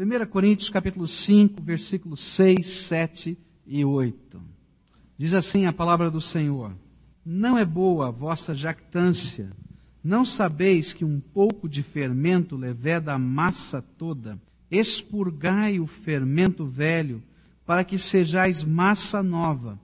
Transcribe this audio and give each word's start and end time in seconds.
1 0.00 0.26
Coríntios 0.28 0.70
capítulo 0.70 1.06
5, 1.06 1.62
versículos 1.62 2.20
6, 2.20 2.66
7 2.66 3.36
e 3.66 3.84
8. 3.84 4.40
Diz 5.14 5.34
assim 5.34 5.66
a 5.66 5.74
palavra 5.74 6.10
do 6.10 6.22
Senhor: 6.22 6.72
Não 7.22 7.58
é 7.58 7.66
boa 7.66 8.08
a 8.08 8.10
vossa 8.10 8.54
jactância. 8.54 9.52
Não 10.02 10.24
sabeis 10.24 10.94
que 10.94 11.04
um 11.04 11.20
pouco 11.20 11.68
de 11.68 11.82
fermento 11.82 12.56
leveda 12.56 13.12
a 13.12 13.18
massa 13.18 13.84
toda? 13.98 14.40
Expurgai 14.70 15.78
o 15.78 15.86
fermento 15.86 16.64
velho, 16.64 17.22
para 17.66 17.84
que 17.84 17.98
sejais 17.98 18.64
massa 18.64 19.22
nova, 19.22 19.78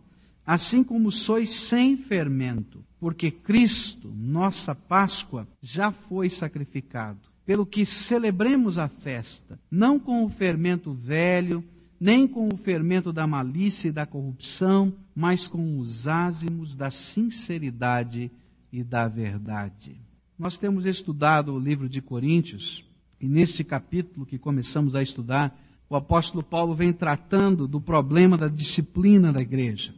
assim 0.46 0.82
como 0.82 1.12
sois 1.12 1.50
sem 1.50 1.94
fermento, 1.94 2.82
porque 2.98 3.30
Cristo, 3.30 4.10
nossa 4.16 4.74
Páscoa, 4.74 5.46
já 5.60 5.92
foi 5.92 6.30
sacrificado. 6.30 7.35
Pelo 7.46 7.64
que 7.64 7.86
celebremos 7.86 8.76
a 8.76 8.88
festa, 8.88 9.58
não 9.70 9.98
com 10.00 10.24
o 10.24 10.28
fermento 10.28 10.92
velho, 10.92 11.64
nem 11.98 12.26
com 12.26 12.48
o 12.48 12.56
fermento 12.56 13.12
da 13.12 13.26
malícia 13.26 13.88
e 13.88 13.92
da 13.92 14.04
corrupção, 14.04 14.92
mas 15.14 15.46
com 15.46 15.78
os 15.78 16.08
ázimos 16.08 16.74
da 16.74 16.90
sinceridade 16.90 18.30
e 18.72 18.82
da 18.82 19.08
verdade. 19.08 19.96
Nós 20.38 20.58
temos 20.58 20.84
estudado 20.84 21.54
o 21.54 21.58
livro 21.58 21.88
de 21.88 22.02
Coríntios, 22.02 22.84
e 23.20 23.26
neste 23.26 23.64
capítulo 23.64 24.26
que 24.26 24.38
começamos 24.38 24.94
a 24.94 25.02
estudar, 25.02 25.58
o 25.88 25.96
apóstolo 25.96 26.42
Paulo 26.42 26.74
vem 26.74 26.92
tratando 26.92 27.66
do 27.66 27.80
problema 27.80 28.36
da 28.36 28.48
disciplina 28.48 29.32
da 29.32 29.40
igreja. 29.40 29.94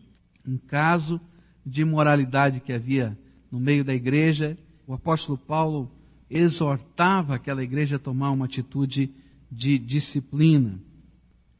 Um 0.47 0.59
caso 0.59 1.21
de 1.65 1.81
imoralidade 1.81 2.61
que 2.61 2.73
havia 2.73 3.19
no 3.51 3.59
meio 3.59 3.83
da 3.83 3.95
igreja, 3.95 4.57
o 4.87 4.93
apóstolo 4.93 5.37
Paulo 5.37 5.91
exortava 6.31 7.35
aquela 7.35 7.63
igreja 7.63 7.97
a 7.97 7.99
tomar 7.99 8.31
uma 8.31 8.45
atitude 8.45 9.11
de 9.51 9.79
disciplina. 9.79 10.79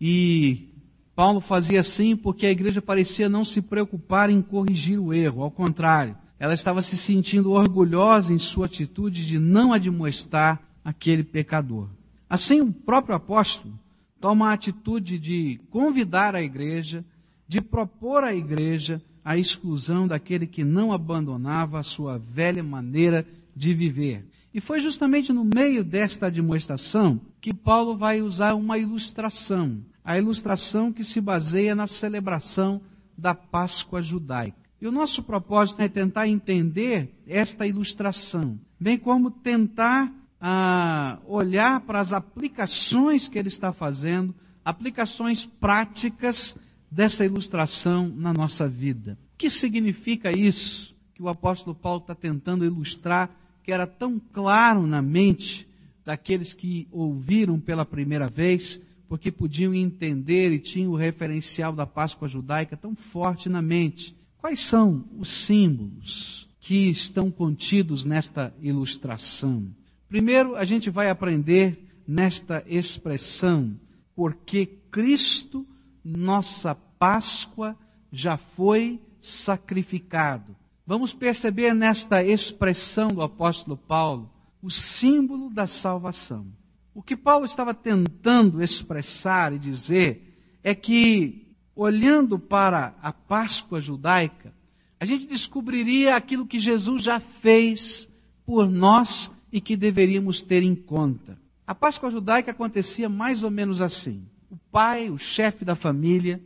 E 0.01 0.69
Paulo 1.15 1.41
fazia 1.41 1.81
assim 1.81 2.17
porque 2.17 2.47
a 2.47 2.51
igreja 2.51 2.81
parecia 2.81 3.29
não 3.29 3.45
se 3.45 3.61
preocupar 3.61 4.31
em 4.31 4.41
corrigir 4.41 4.99
o 4.99 5.13
erro, 5.13 5.43
ao 5.43 5.51
contrário, 5.51 6.17
ela 6.39 6.55
estava 6.55 6.83
se 6.83 6.97
sentindo 6.97 7.51
orgulhosa 7.51 8.33
em 8.33 8.39
sua 8.39 8.67
atitude 8.67 9.27
de 9.27 9.39
não 9.39 9.73
admoestar 9.73 10.61
aquele 10.85 11.25
pecador. 11.25 11.89
Assim, 12.31 12.61
o 12.61 12.73
próprio 12.73 13.17
apóstolo 13.17 13.79
toma 14.21 14.51
a 14.51 14.53
atitude 14.53 15.19
de 15.19 15.61
convidar 15.71 16.37
a 16.37 16.43
igreja, 16.43 17.05
de 17.49 17.61
propor 17.61 18.23
à 18.23 18.35
igreja 18.35 19.03
a 19.25 19.37
exclusão 19.37 20.07
daquele 20.07 20.47
que 20.47 20.63
não 20.63 20.93
abandonava 20.93 21.81
a 21.81 21.83
sua 21.83 22.19
velha 22.19 22.63
maneira 22.63 23.27
de 23.55 23.75
viver. 23.75 24.25
E 24.53 24.61
foi 24.61 24.81
justamente 24.81 25.33
no 25.33 25.45
meio 25.45 25.85
desta 25.85 26.27
admoestação 26.27 27.21
que 27.41 27.53
Paulo 27.53 27.97
vai 27.97 28.23
usar 28.23 28.55
uma 28.55 28.79
ilustração, 28.79 29.85
a 30.03 30.17
ilustração 30.17 30.93
que 30.93 31.05
se 31.05 31.21
baseia 31.21 31.75
na 31.75 31.87
celebração 31.87 32.81
da 33.17 33.35
Páscoa 33.35 34.03
judaica. 34.03 34.57
E 34.81 34.87
o 34.87 34.93
nosso 34.93 35.23
propósito 35.23 35.83
é 35.83 35.89
tentar 35.89 36.29
entender 36.29 37.13
esta 37.27 37.67
ilustração, 37.67 38.59
bem 38.79 38.97
como 38.97 39.31
tentar 39.31 40.13
ah, 40.41 41.19
olhar 41.27 41.81
para 41.81 42.01
as 42.01 42.13
aplicações 42.13 43.27
que 43.27 43.39
ele 43.39 43.49
está 43.49 43.73
fazendo, 43.73 44.35
aplicações 44.65 45.45
práticas 45.45 46.57
dessa 46.91 47.25
ilustração 47.25 48.09
na 48.09 48.33
nossa 48.33 48.69
vida. 48.69 49.19
O 49.35 49.39
que 49.39 49.51
significa 49.51 50.31
isso 50.31 50.97
que 51.15 51.23
o 51.23 51.29
apóstolo 51.29 51.75
Paulo 51.75 52.01
está 52.01 52.15
tentando 52.15 52.65
ilustrar, 52.65 53.31
que 53.69 53.73
era 53.73 53.87
tão 53.87 54.19
claro 54.19 54.87
na 54.87 55.03
mente 55.03 55.69
daqueles 56.03 56.55
que 56.55 56.89
ouviram 56.91 57.61
pela 57.61 57.85
primeira 57.85 58.27
vez, 58.27 58.81
porque 59.07 59.31
podiam 59.31 59.75
entender 59.75 60.51
e 60.55 60.59
tinham 60.59 60.93
o 60.93 60.97
referencial 60.97 61.71
da 61.75 61.85
Páscoa 61.85 62.31
judaica 62.31 62.79
tão 62.79 62.97
forte 62.97 63.47
na 63.51 63.61
mente. 63.61 64.17
Quais 64.39 64.61
são 64.61 65.05
os 65.19 65.29
símbolos 65.29 66.49
que 66.59 66.89
estão 66.89 67.31
contidos 67.31 68.07
nesta 68.07 68.55
ilustração? 68.63 69.67
Primeiro, 70.09 70.57
a 70.57 70.65
gente 70.65 70.89
vai 70.89 71.11
aprender 71.11 71.91
nesta 72.07 72.65
expressão, 72.67 73.79
porque 74.17 74.65
Cristo, 74.91 75.67
nossa 76.03 76.75
Páscoa, 76.75 77.77
já 78.11 78.39
foi 78.39 78.99
sacrificado. 79.21 80.57
Vamos 80.89 81.13
perceber 81.13 81.75
nesta 81.75 82.25
expressão 82.25 83.09
do 83.09 83.21
apóstolo 83.21 83.77
Paulo 83.77 84.31
o 84.63 84.71
símbolo 84.71 85.51
da 85.51 85.67
salvação. 85.67 86.47
O 86.95 87.03
que 87.03 87.15
Paulo 87.15 87.45
estava 87.45 87.75
tentando 87.75 88.63
expressar 88.63 89.53
e 89.53 89.59
dizer 89.59 90.59
é 90.65 90.75
que 90.75 91.55
olhando 91.77 92.39
para 92.39 92.95
a 93.03 93.13
Páscoa 93.13 93.83
judaica, 93.83 94.55
a 94.99 95.05
gente 95.05 95.27
descobriria 95.27 96.17
aquilo 96.17 96.47
que 96.47 96.59
Jesus 96.59 97.03
já 97.03 97.21
fez 97.21 98.09
por 98.47 98.67
nós 98.67 99.31
e 99.53 99.61
que 99.61 99.77
deveríamos 99.77 100.41
ter 100.41 100.63
em 100.63 100.75
conta. 100.75 101.39
A 101.67 101.75
Páscoa 101.75 102.11
judaica 102.11 102.53
acontecia 102.53 103.11
mais 103.11 103.43
ou 103.43 103.51
menos 103.51 103.83
assim: 103.83 104.27
o 104.51 104.57
pai, 104.57 105.11
o 105.11 105.19
chefe 105.19 105.67
da 105.67 105.77
família, 105.77 106.43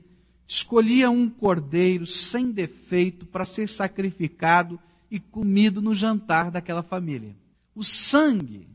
escolhia 0.54 1.10
um 1.10 1.30
cordeiro 1.30 2.06
sem 2.06 2.50
defeito 2.50 3.24
para 3.24 3.46
ser 3.46 3.70
sacrificado 3.70 4.78
e 5.10 5.18
comido 5.18 5.80
no 5.80 5.94
jantar 5.94 6.50
daquela 6.50 6.82
família. 6.82 7.34
O 7.74 7.82
sangue 7.82 8.68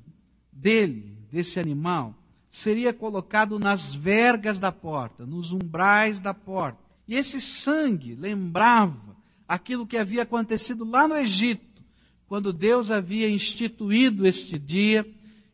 dele, 0.51 1.15
desse 1.31 1.59
animal, 1.59 2.15
seria 2.49 2.91
colocado 2.91 3.59
nas 3.59 3.93
vergas 3.93 4.59
da 4.59 4.71
porta, 4.71 5.23
nos 5.23 5.51
umbrais 5.51 6.19
da 6.19 6.33
porta. 6.33 6.79
E 7.07 7.13
esse 7.13 7.39
sangue 7.39 8.15
lembrava 8.15 9.15
aquilo 9.47 9.85
que 9.85 9.97
havia 9.97 10.23
acontecido 10.23 10.83
lá 10.83 11.07
no 11.07 11.15
Egito, 11.15 11.83
quando 12.27 12.51
Deus 12.51 12.89
havia 12.89 13.29
instituído 13.29 14.25
este 14.25 14.57
dia, 14.57 15.07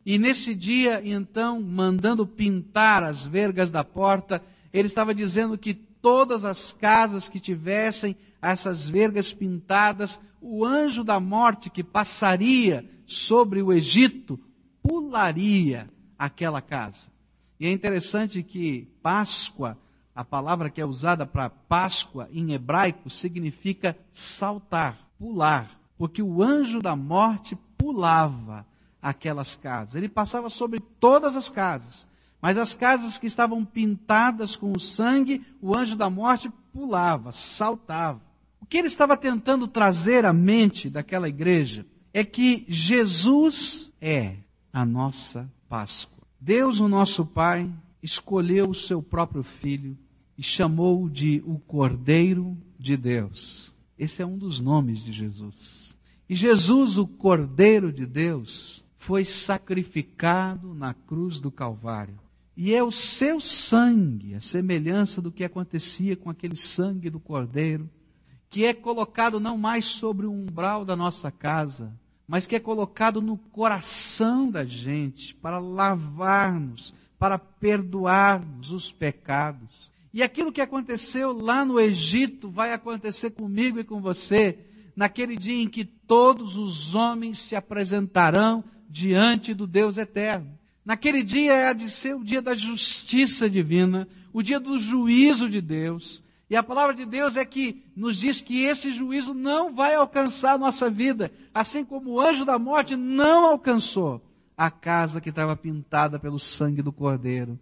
e 0.06 0.18
nesse 0.18 0.54
dia, 0.54 1.02
então, 1.04 1.60
mandando 1.60 2.26
pintar 2.26 3.02
as 3.04 3.26
vergas 3.26 3.70
da 3.70 3.84
porta, 3.84 4.42
ele 4.72 4.86
estava 4.86 5.14
dizendo 5.14 5.56
que 5.58 5.78
todas 6.04 6.44
as 6.44 6.74
casas 6.74 7.30
que 7.30 7.40
tivessem 7.40 8.14
essas 8.42 8.86
vergas 8.86 9.32
pintadas, 9.32 10.20
o 10.38 10.62
anjo 10.62 11.02
da 11.02 11.18
morte 11.18 11.70
que 11.70 11.82
passaria 11.82 12.86
sobre 13.06 13.62
o 13.62 13.72
Egito 13.72 14.38
pularia 14.82 15.88
aquela 16.18 16.60
casa. 16.60 17.08
E 17.58 17.66
é 17.66 17.72
interessante 17.72 18.42
que 18.42 18.86
Páscoa, 19.02 19.78
a 20.14 20.22
palavra 20.22 20.68
que 20.68 20.78
é 20.78 20.84
usada 20.84 21.24
para 21.24 21.48
Páscoa 21.48 22.28
em 22.30 22.52
hebraico, 22.52 23.08
significa 23.08 23.96
saltar, 24.12 25.08
pular, 25.18 25.80
porque 25.96 26.22
o 26.22 26.42
anjo 26.42 26.80
da 26.80 26.94
morte 26.94 27.56
pulava 27.78 28.66
aquelas 29.00 29.56
casas. 29.56 29.94
Ele 29.94 30.10
passava 30.10 30.50
sobre 30.50 30.80
todas 30.80 31.34
as 31.34 31.48
casas, 31.48 32.06
mas 32.44 32.58
as 32.58 32.74
casas 32.74 33.16
que 33.16 33.26
estavam 33.26 33.64
pintadas 33.64 34.54
com 34.54 34.70
o 34.76 34.78
sangue, 34.78 35.40
o 35.62 35.74
anjo 35.74 35.96
da 35.96 36.10
morte 36.10 36.52
pulava, 36.74 37.32
saltava. 37.32 38.20
O 38.60 38.66
que 38.66 38.76
ele 38.76 38.86
estava 38.86 39.16
tentando 39.16 39.66
trazer 39.66 40.26
à 40.26 40.32
mente 40.34 40.90
daquela 40.90 41.26
igreja 41.26 41.86
é 42.12 42.22
que 42.22 42.66
Jesus 42.68 43.90
é 43.98 44.36
a 44.70 44.84
nossa 44.84 45.50
Páscoa. 45.70 46.22
Deus, 46.38 46.80
o 46.80 46.86
nosso 46.86 47.24
Pai, 47.24 47.66
escolheu 48.02 48.68
o 48.68 48.74
seu 48.74 49.02
próprio 49.02 49.42
filho 49.42 49.96
e 50.36 50.42
chamou-o 50.42 51.08
de 51.08 51.42
o 51.46 51.58
Cordeiro 51.58 52.58
de 52.78 52.94
Deus. 52.94 53.72
Esse 53.98 54.20
é 54.20 54.26
um 54.26 54.36
dos 54.36 54.60
nomes 54.60 55.02
de 55.02 55.14
Jesus. 55.14 55.96
E 56.28 56.36
Jesus, 56.36 56.98
o 56.98 57.06
Cordeiro 57.06 57.90
de 57.90 58.04
Deus, 58.04 58.84
foi 58.98 59.24
sacrificado 59.24 60.74
na 60.74 60.92
cruz 60.92 61.40
do 61.40 61.50
Calvário. 61.50 62.22
E 62.56 62.72
é 62.72 62.82
o 62.82 62.90
seu 62.90 63.40
sangue, 63.40 64.34
a 64.34 64.40
semelhança 64.40 65.20
do 65.20 65.32
que 65.32 65.42
acontecia 65.42 66.16
com 66.16 66.30
aquele 66.30 66.56
sangue 66.56 67.10
do 67.10 67.18
Cordeiro, 67.18 67.90
que 68.48 68.64
é 68.64 68.72
colocado 68.72 69.40
não 69.40 69.58
mais 69.58 69.84
sobre 69.84 70.26
o 70.26 70.32
umbral 70.32 70.84
da 70.84 70.94
nossa 70.94 71.32
casa, 71.32 71.92
mas 72.28 72.46
que 72.46 72.54
é 72.54 72.60
colocado 72.60 73.20
no 73.20 73.36
coração 73.36 74.48
da 74.48 74.64
gente 74.64 75.34
para 75.34 75.58
lavar-nos, 75.58 76.94
para 77.18 77.38
perdoar-nos 77.38 78.70
os 78.70 78.92
pecados. 78.92 79.90
E 80.12 80.22
aquilo 80.22 80.52
que 80.52 80.60
aconteceu 80.60 81.32
lá 81.32 81.64
no 81.64 81.80
Egito 81.80 82.48
vai 82.48 82.72
acontecer 82.72 83.30
comigo 83.30 83.80
e 83.80 83.84
com 83.84 84.00
você 84.00 84.58
naquele 84.94 85.36
dia 85.36 85.60
em 85.60 85.68
que 85.68 85.84
todos 85.84 86.56
os 86.56 86.94
homens 86.94 87.38
se 87.40 87.56
apresentarão 87.56 88.62
diante 88.88 89.52
do 89.52 89.66
Deus 89.66 89.98
eterno. 89.98 90.56
Naquele 90.84 91.22
dia 91.22 91.52
é 91.52 91.72
de 91.72 91.88
ser 91.88 92.14
o 92.14 92.24
dia 92.24 92.42
da 92.42 92.54
justiça 92.54 93.48
divina, 93.48 94.06
o 94.32 94.42
dia 94.42 94.60
do 94.60 94.78
juízo 94.78 95.48
de 95.48 95.60
Deus, 95.60 96.22
e 96.48 96.56
a 96.56 96.62
palavra 96.62 96.94
de 96.94 97.06
Deus 97.06 97.36
é 97.36 97.44
que 97.44 97.82
nos 97.96 98.18
diz 98.18 98.40
que 98.40 98.64
esse 98.64 98.90
juízo 98.90 99.32
não 99.32 99.74
vai 99.74 99.94
alcançar 99.94 100.52
a 100.52 100.58
nossa 100.58 100.90
vida, 100.90 101.32
assim 101.54 101.84
como 101.84 102.10
o 102.10 102.20
anjo 102.20 102.44
da 102.44 102.58
morte 102.58 102.96
não 102.96 103.46
alcançou 103.46 104.22
a 104.56 104.70
casa 104.70 105.20
que 105.20 105.30
estava 105.30 105.56
pintada 105.56 106.18
pelo 106.18 106.38
sangue 106.38 106.82
do 106.82 106.92
Cordeiro, 106.92 107.58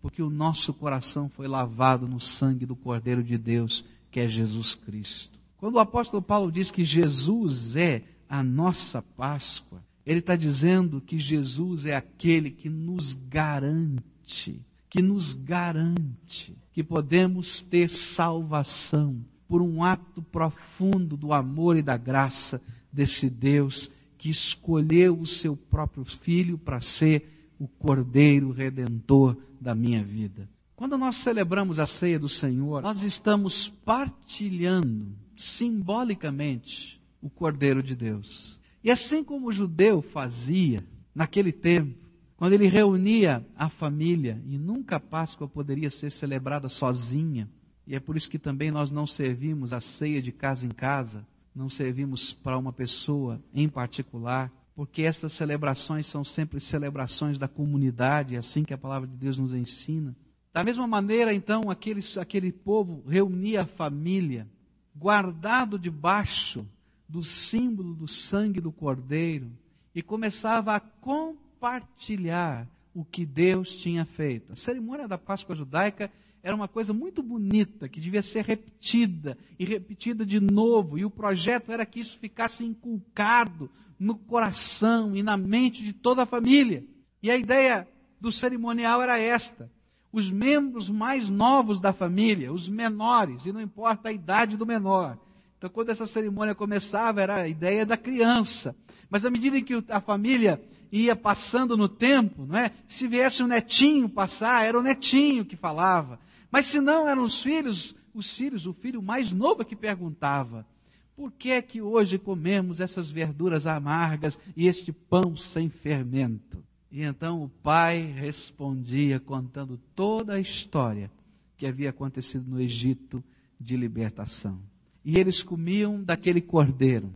porque 0.00 0.22
o 0.22 0.30
nosso 0.30 0.72
coração 0.72 1.28
foi 1.28 1.46
lavado 1.46 2.08
no 2.08 2.18
sangue 2.18 2.66
do 2.66 2.74
Cordeiro 2.74 3.22
de 3.22 3.36
Deus, 3.36 3.84
que 4.10 4.18
é 4.18 4.26
Jesus 4.26 4.74
Cristo. 4.74 5.38
Quando 5.58 5.76
o 5.76 5.80
apóstolo 5.80 6.22
Paulo 6.22 6.50
diz 6.50 6.70
que 6.70 6.82
Jesus 6.82 7.76
é 7.76 8.02
a 8.28 8.42
nossa 8.42 9.02
Páscoa, 9.02 9.84
ele 10.04 10.20
está 10.20 10.36
dizendo 10.36 11.00
que 11.00 11.18
Jesus 11.18 11.86
é 11.86 11.94
aquele 11.94 12.50
que 12.50 12.68
nos 12.68 13.14
garante, 13.14 14.60
que 14.88 15.00
nos 15.00 15.32
garante 15.32 16.56
que 16.72 16.82
podemos 16.82 17.60
ter 17.60 17.90
salvação 17.90 19.22
por 19.46 19.60
um 19.60 19.84
ato 19.84 20.22
profundo 20.22 21.16
do 21.16 21.32
amor 21.32 21.76
e 21.76 21.82
da 21.82 21.96
graça 21.96 22.60
desse 22.90 23.28
Deus 23.28 23.90
que 24.16 24.30
escolheu 24.30 25.18
o 25.18 25.26
seu 25.26 25.54
próprio 25.54 26.04
filho 26.04 26.56
para 26.56 26.80
ser 26.80 27.52
o 27.58 27.68
cordeiro 27.68 28.50
redentor 28.50 29.36
da 29.60 29.74
minha 29.74 30.02
vida. 30.02 30.48
Quando 30.74 30.96
nós 30.96 31.16
celebramos 31.16 31.78
a 31.78 31.86
ceia 31.86 32.18
do 32.18 32.28
Senhor, 32.28 32.82
nós 32.82 33.02
estamos 33.02 33.68
partilhando 33.84 35.14
simbolicamente 35.36 37.00
o 37.20 37.28
cordeiro 37.28 37.82
de 37.82 37.94
Deus. 37.94 38.58
E 38.84 38.90
assim 38.90 39.22
como 39.22 39.48
o 39.48 39.52
judeu 39.52 40.02
fazia 40.02 40.84
naquele 41.14 41.52
tempo, 41.52 41.96
quando 42.36 42.54
ele 42.54 42.66
reunia 42.66 43.46
a 43.56 43.68
família, 43.68 44.42
e 44.48 44.58
nunca 44.58 44.96
a 44.96 45.00
Páscoa 45.00 45.46
poderia 45.46 45.90
ser 45.90 46.10
celebrada 46.10 46.68
sozinha, 46.68 47.48
e 47.86 47.94
é 47.94 48.00
por 48.00 48.16
isso 48.16 48.28
que 48.28 48.38
também 48.38 48.70
nós 48.70 48.90
não 48.90 49.06
servimos 49.06 49.72
a 49.72 49.80
ceia 49.80 50.20
de 50.20 50.32
casa 50.32 50.66
em 50.66 50.70
casa, 50.70 51.24
não 51.54 51.68
servimos 51.68 52.32
para 52.32 52.58
uma 52.58 52.72
pessoa 52.72 53.40
em 53.54 53.68
particular, 53.68 54.50
porque 54.74 55.02
estas 55.02 55.32
celebrações 55.32 56.06
são 56.06 56.24
sempre 56.24 56.58
celebrações 56.58 57.38
da 57.38 57.46
comunidade, 57.46 58.34
é 58.34 58.38
assim 58.38 58.64
que 58.64 58.74
a 58.74 58.78
palavra 58.78 59.06
de 59.06 59.14
Deus 59.14 59.38
nos 59.38 59.54
ensina. 59.54 60.16
Da 60.52 60.64
mesma 60.64 60.86
maneira, 60.86 61.32
então, 61.32 61.70
aquele, 61.70 62.00
aquele 62.20 62.50
povo 62.50 63.04
reunia 63.08 63.62
a 63.62 63.66
família, 63.66 64.48
guardado 64.96 65.78
debaixo 65.78 66.66
do 67.12 67.22
símbolo 67.22 67.94
do 67.94 68.08
sangue 68.08 68.58
do 68.58 68.72
Cordeiro 68.72 69.52
e 69.94 70.00
começava 70.00 70.74
a 70.74 70.80
compartilhar 70.80 72.66
o 72.94 73.04
que 73.04 73.26
Deus 73.26 73.76
tinha 73.76 74.06
feito. 74.06 74.52
A 74.52 74.56
cerimônia 74.56 75.06
da 75.06 75.18
Páscoa 75.18 75.54
judaica 75.54 76.10
era 76.42 76.56
uma 76.56 76.66
coisa 76.66 76.94
muito 76.94 77.22
bonita, 77.22 77.86
que 77.86 78.00
devia 78.00 78.22
ser 78.22 78.46
repetida 78.46 79.36
e 79.58 79.64
repetida 79.66 80.24
de 80.24 80.40
novo, 80.40 80.98
e 80.98 81.04
o 81.04 81.10
projeto 81.10 81.70
era 81.70 81.84
que 81.84 82.00
isso 82.00 82.18
ficasse 82.18 82.64
inculcado 82.64 83.70
no 83.98 84.16
coração 84.16 85.14
e 85.14 85.22
na 85.22 85.36
mente 85.36 85.84
de 85.84 85.92
toda 85.92 86.22
a 86.22 86.26
família. 86.26 86.82
E 87.22 87.30
a 87.30 87.36
ideia 87.36 87.86
do 88.18 88.32
cerimonial 88.32 89.02
era 89.02 89.18
esta: 89.18 89.70
os 90.10 90.30
membros 90.30 90.88
mais 90.88 91.28
novos 91.28 91.78
da 91.78 91.92
família, 91.92 92.50
os 92.50 92.70
menores, 92.70 93.44
e 93.44 93.52
não 93.52 93.60
importa 93.60 94.08
a 94.08 94.12
idade 94.12 94.56
do 94.56 94.64
menor, 94.64 95.18
então, 95.62 95.70
quando 95.70 95.90
essa 95.90 96.06
cerimônia 96.06 96.56
começava, 96.56 97.22
era 97.22 97.42
a 97.42 97.48
ideia 97.48 97.86
da 97.86 97.96
criança. 97.96 98.74
Mas 99.08 99.24
à 99.24 99.30
medida 99.30 99.62
que 99.62 99.80
a 99.88 100.00
família 100.00 100.60
ia 100.90 101.14
passando 101.14 101.76
no 101.76 101.88
tempo, 101.88 102.44
não 102.44 102.58
é? 102.58 102.72
Se 102.88 103.06
viesse 103.06 103.44
um 103.44 103.46
netinho 103.46 104.08
passar, 104.08 104.66
era 104.66 104.76
o 104.76 104.82
netinho 104.82 105.44
que 105.44 105.54
falava. 105.54 106.18
Mas 106.50 106.66
se 106.66 106.80
não, 106.80 107.08
eram 107.08 107.22
os 107.22 107.40
filhos, 107.40 107.94
os 108.12 108.36
filhos, 108.36 108.66
o 108.66 108.72
filho 108.72 109.00
mais 109.00 109.30
novo 109.30 109.64
que 109.64 109.76
perguntava: 109.76 110.66
por 111.14 111.30
que 111.30 111.52
é 111.52 111.62
que 111.62 111.80
hoje 111.80 112.18
comemos 112.18 112.80
essas 112.80 113.08
verduras 113.08 113.64
amargas 113.64 114.40
e 114.56 114.66
este 114.66 114.92
pão 114.92 115.36
sem 115.36 115.70
fermento? 115.70 116.60
E 116.90 117.02
então 117.02 117.40
o 117.40 117.48
pai 117.48 118.02
respondia 118.02 119.20
contando 119.20 119.78
toda 119.94 120.32
a 120.32 120.40
história 120.40 121.08
que 121.56 121.68
havia 121.68 121.90
acontecido 121.90 122.50
no 122.50 122.60
Egito 122.60 123.22
de 123.60 123.76
libertação. 123.76 124.71
E 125.04 125.18
eles 125.18 125.42
comiam 125.42 126.02
daquele 126.02 126.40
cordeiro. 126.40 127.12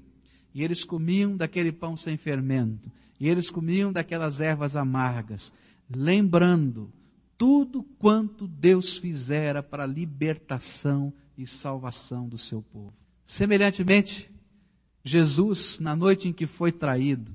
E 0.54 0.62
eles 0.62 0.84
comiam 0.84 1.36
daquele 1.36 1.70
pão 1.70 1.96
sem 1.96 2.16
fermento. 2.16 2.90
E 3.18 3.28
eles 3.28 3.48
comiam 3.48 3.92
daquelas 3.92 4.40
ervas 4.40 4.76
amargas, 4.76 5.52
lembrando 5.88 6.92
tudo 7.38 7.82
quanto 7.98 8.46
Deus 8.46 8.96
fizera 8.96 9.62
para 9.62 9.84
a 9.84 9.86
libertação 9.86 11.12
e 11.36 11.46
salvação 11.46 12.28
do 12.28 12.38
seu 12.38 12.62
povo. 12.62 12.94
Semelhantemente, 13.24 14.30
Jesus, 15.04 15.78
na 15.78 15.94
noite 15.94 16.28
em 16.28 16.32
que 16.32 16.46
foi 16.46 16.72
traído, 16.72 17.32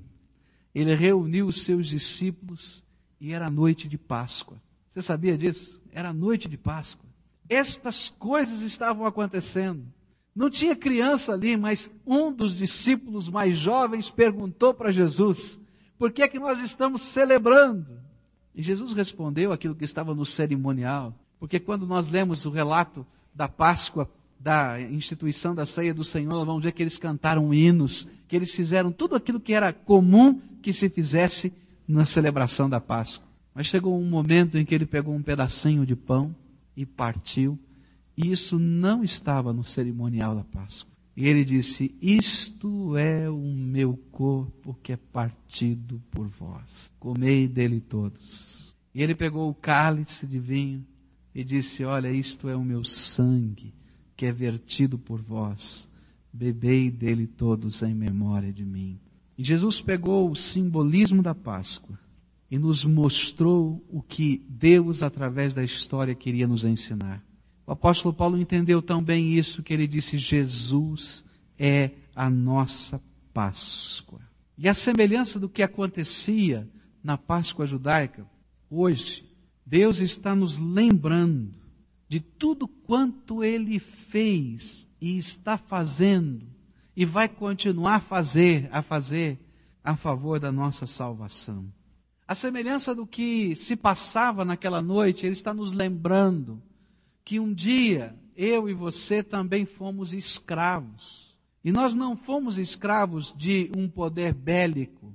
ele 0.73 0.95
reuniu 0.95 1.47
os 1.47 1.63
seus 1.63 1.87
discípulos 1.87 2.83
e 3.19 3.31
era 3.31 3.49
noite 3.49 3.87
de 3.87 3.97
Páscoa. 3.97 4.61
Você 4.89 5.01
sabia 5.01 5.37
disso? 5.37 5.81
Era 5.91 6.11
noite 6.11 6.47
de 6.47 6.57
Páscoa. 6.57 7.09
Estas 7.47 8.09
coisas 8.09 8.61
estavam 8.61 9.05
acontecendo. 9.05 9.85
Não 10.35 10.49
tinha 10.49 10.75
criança 10.75 11.33
ali, 11.33 11.57
mas 11.57 11.91
um 12.05 12.31
dos 12.31 12.57
discípulos 12.57 13.27
mais 13.27 13.57
jovens 13.57 14.09
perguntou 14.09 14.73
para 14.73 14.91
Jesus: 14.91 15.59
por 15.97 16.11
que 16.11 16.21
é 16.21 16.27
que 16.27 16.39
nós 16.39 16.61
estamos 16.61 17.01
celebrando? 17.01 17.99
E 18.55 18.63
Jesus 18.63 18.93
respondeu 18.93 19.51
aquilo 19.51 19.75
que 19.75 19.83
estava 19.83 20.15
no 20.15 20.25
cerimonial, 20.25 21.13
porque 21.39 21.59
quando 21.59 21.85
nós 21.85 22.09
lemos 22.09 22.45
o 22.45 22.49
relato 22.49 23.05
da 23.33 23.47
Páscoa, 23.47 24.09
da 24.39 24.81
instituição 24.81 25.53
da 25.53 25.65
ceia 25.65 25.93
do 25.93 26.03
Senhor, 26.03 26.45
vamos 26.45 26.63
ver 26.63 26.71
que 26.71 26.81
eles 26.81 26.97
cantaram 26.97 27.53
hinos, 27.53 28.07
que 28.27 28.35
eles 28.35 28.53
fizeram 28.55 28.91
tudo 28.91 29.15
aquilo 29.15 29.39
que 29.39 29.53
era 29.53 29.71
comum 29.71 30.41
que 30.61 30.73
se 30.73 30.89
fizesse 30.89 31.53
na 31.87 32.05
celebração 32.05 32.69
da 32.69 32.81
Páscoa. 32.81 33.27
Mas 33.53 33.67
chegou 33.67 33.99
um 33.99 34.09
momento 34.09 34.57
em 34.57 34.65
que 34.65 34.73
ele 34.73 34.85
pegou 34.85 35.13
um 35.13 35.21
pedacinho 35.21 35.85
de 35.85 35.95
pão 35.95 36.33
e 36.75 36.85
partiu 36.85 37.59
e 38.23 38.31
isso 38.31 38.59
não 38.59 39.03
estava 39.03 39.51
no 39.51 39.63
cerimonial 39.63 40.35
da 40.35 40.43
Páscoa. 40.43 40.91
E 41.15 41.27
ele 41.27 41.43
disse: 41.43 41.93
Isto 42.01 42.95
é 42.95 43.29
o 43.29 43.41
meu 43.41 43.97
corpo 44.11 44.77
que 44.81 44.93
é 44.93 44.97
partido 44.97 46.01
por 46.11 46.27
vós. 46.27 46.91
Comei 46.99 47.47
dele 47.47 47.81
todos. 47.81 48.73
E 48.93 49.01
ele 49.01 49.15
pegou 49.15 49.49
o 49.49 49.55
cálice 49.55 50.27
de 50.27 50.39
vinho 50.39 50.85
e 51.33 51.43
disse: 51.43 51.83
Olha, 51.83 52.11
isto 52.11 52.47
é 52.47 52.55
o 52.55 52.63
meu 52.63 52.83
sangue 52.83 53.73
que 54.15 54.25
é 54.25 54.31
vertido 54.31 54.97
por 54.97 55.21
vós. 55.21 55.89
Bebei 56.31 56.89
dele 56.89 57.27
todos 57.27 57.81
em 57.81 57.93
memória 57.93 58.53
de 58.53 58.63
mim. 58.63 58.99
E 59.37 59.43
Jesus 59.43 59.81
pegou 59.81 60.29
o 60.29 60.35
simbolismo 60.35 61.21
da 61.21 61.33
Páscoa 61.33 61.99
e 62.49 62.57
nos 62.57 62.85
mostrou 62.85 63.83
o 63.89 64.01
que 64.01 64.45
Deus, 64.47 65.03
através 65.03 65.55
da 65.55 65.63
história, 65.63 66.13
queria 66.13 66.47
nos 66.47 66.63
ensinar. 66.63 67.23
O 67.71 67.73
apóstolo 67.73 68.13
Paulo 68.13 68.37
entendeu 68.37 68.81
tão 68.81 69.01
bem 69.01 69.31
isso 69.31 69.63
que 69.63 69.73
ele 69.73 69.87
disse: 69.87 70.17
Jesus 70.17 71.23
é 71.57 71.91
a 72.13 72.29
nossa 72.29 73.01
Páscoa. 73.33 74.19
E 74.57 74.67
a 74.67 74.73
semelhança 74.73 75.39
do 75.39 75.47
que 75.47 75.63
acontecia 75.63 76.69
na 77.01 77.17
Páscoa 77.17 77.65
judaica, 77.65 78.25
hoje, 78.69 79.23
Deus 79.65 80.01
está 80.01 80.35
nos 80.35 80.57
lembrando 80.57 81.53
de 82.09 82.19
tudo 82.19 82.67
quanto 82.67 83.41
ele 83.41 83.79
fez 83.79 84.85
e 84.99 85.17
está 85.17 85.57
fazendo 85.57 86.45
e 86.93 87.05
vai 87.05 87.29
continuar 87.29 87.95
a 87.95 88.01
fazer, 88.01 88.67
a 88.69 88.81
fazer 88.81 89.39
a 89.81 89.95
favor 89.95 90.41
da 90.41 90.51
nossa 90.51 90.85
salvação. 90.85 91.71
A 92.27 92.35
semelhança 92.35 92.93
do 92.93 93.07
que 93.07 93.55
se 93.55 93.77
passava 93.77 94.43
naquela 94.43 94.81
noite, 94.81 95.25
ele 95.25 95.31
está 95.31 95.53
nos 95.53 95.71
lembrando 95.71 96.61
que 97.23 97.39
um 97.39 97.53
dia 97.53 98.15
eu 98.35 98.69
e 98.69 98.73
você 98.73 99.23
também 99.23 99.65
fomos 99.65 100.13
escravos. 100.13 101.35
E 101.63 101.71
nós 101.71 101.93
não 101.93 102.15
fomos 102.15 102.57
escravos 102.57 103.33
de 103.37 103.71
um 103.75 103.87
poder 103.87 104.33
bélico. 104.33 105.13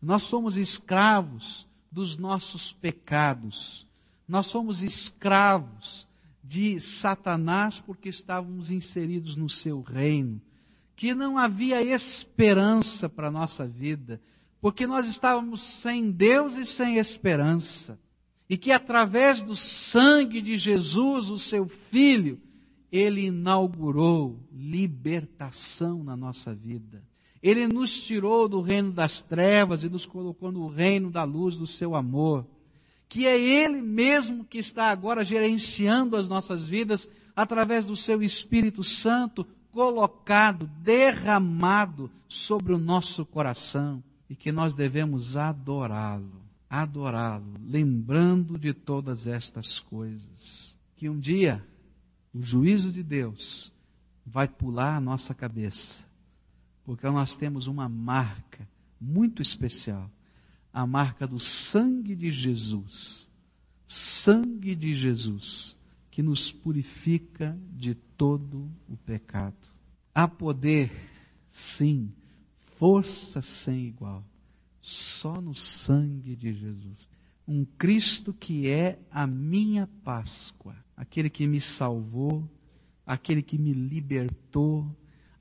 Nós 0.00 0.24
somos 0.24 0.56
escravos 0.56 1.66
dos 1.90 2.16
nossos 2.16 2.72
pecados. 2.72 3.86
Nós 4.28 4.46
somos 4.46 4.82
escravos 4.82 6.06
de 6.44 6.78
Satanás 6.80 7.80
porque 7.80 8.08
estávamos 8.08 8.70
inseridos 8.70 9.36
no 9.36 9.48
seu 9.48 9.80
reino. 9.80 10.40
Que 10.94 11.14
não 11.14 11.38
havia 11.38 11.82
esperança 11.82 13.08
para 13.08 13.28
a 13.28 13.30
nossa 13.30 13.66
vida, 13.66 14.20
porque 14.60 14.86
nós 14.86 15.08
estávamos 15.08 15.62
sem 15.62 16.10
Deus 16.10 16.56
e 16.56 16.66
sem 16.66 16.98
esperança 16.98 17.98
e 18.50 18.58
que 18.58 18.72
através 18.72 19.40
do 19.40 19.54
sangue 19.54 20.42
de 20.42 20.58
Jesus, 20.58 21.28
o 21.28 21.38
seu 21.38 21.68
Filho, 21.68 22.40
ele 22.90 23.26
inaugurou 23.26 24.40
libertação 24.52 26.02
na 26.02 26.16
nossa 26.16 26.52
vida. 26.52 27.00
Ele 27.40 27.68
nos 27.68 28.00
tirou 28.00 28.48
do 28.48 28.60
reino 28.60 28.90
das 28.90 29.22
trevas 29.22 29.84
e 29.84 29.88
nos 29.88 30.04
colocou 30.04 30.50
no 30.50 30.66
reino 30.66 31.12
da 31.12 31.22
luz 31.22 31.56
do 31.56 31.66
seu 31.66 31.94
amor. 31.94 32.44
Que 33.08 33.24
é 33.24 33.40
Ele 33.40 33.80
mesmo 33.80 34.44
que 34.44 34.58
está 34.58 34.90
agora 34.90 35.24
gerenciando 35.24 36.16
as 36.16 36.28
nossas 36.28 36.66
vidas 36.66 37.08
através 37.36 37.86
do 37.86 37.94
seu 37.94 38.20
Espírito 38.20 38.82
Santo 38.82 39.46
colocado, 39.70 40.66
derramado 40.82 42.10
sobre 42.28 42.74
o 42.74 42.78
nosso 42.78 43.24
coração. 43.24 44.02
e 44.28 44.36
que 44.36 44.52
nós 44.52 44.76
devemos 44.76 45.36
adorá-lo, 45.36 46.40
adorá-lo, 46.70 47.54
lembrando 47.60 48.56
de 48.56 48.72
todas 48.72 49.26
estas 49.26 49.80
coisas. 49.80 50.74
Que 50.96 51.08
um 51.08 51.18
dia 51.18 51.66
o 52.32 52.40
juízo 52.40 52.92
de 52.92 53.02
Deus 53.02 53.72
vai 54.24 54.46
pular 54.46 54.96
a 54.96 55.00
nossa 55.00 55.34
cabeça, 55.34 56.04
porque 56.84 57.08
nós 57.10 57.36
temos 57.36 57.66
uma 57.66 57.88
marca 57.88 58.68
muito 59.00 59.42
especial 59.42 60.08
a 60.72 60.86
marca 60.86 61.26
do 61.26 61.40
sangue 61.40 62.14
de 62.14 62.30
Jesus. 62.30 63.28
Sangue 63.86 64.74
de 64.76 64.94
Jesus, 64.94 65.76
que 66.10 66.22
nos 66.22 66.52
purifica 66.52 67.58
de 67.72 67.94
todo 67.94 68.70
o 68.88 68.96
pecado. 68.96 69.56
Há 70.14 70.28
poder, 70.28 70.92
sim, 71.48 72.12
força 72.78 73.42
sem 73.42 73.86
igual, 73.86 74.24
só 74.90 75.40
no 75.40 75.54
sangue 75.54 76.34
de 76.34 76.52
Jesus. 76.52 77.08
Um 77.46 77.64
Cristo 77.64 78.32
que 78.32 78.68
é 78.68 78.98
a 79.10 79.26
minha 79.26 79.88
Páscoa, 80.04 80.74
aquele 80.96 81.30
que 81.30 81.46
me 81.46 81.60
salvou, 81.60 82.48
aquele 83.06 83.42
que 83.42 83.58
me 83.58 83.72
libertou, 83.72 84.86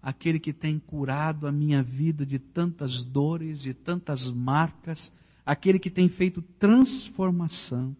aquele 0.01 0.39
que 0.39 0.53
tem 0.53 0.79
curado 0.79 1.47
a 1.47 1.51
minha 1.51 1.83
vida 1.83 2.25
de 2.25 2.39
tantas 2.39 3.03
dores, 3.03 3.59
de 3.59 3.73
tantas 3.73 4.29
marcas, 4.29 5.11
aquele 5.45 5.79
que 5.79 5.89
tem 5.89 6.07
feito 6.07 6.41
transformação, 6.41 7.95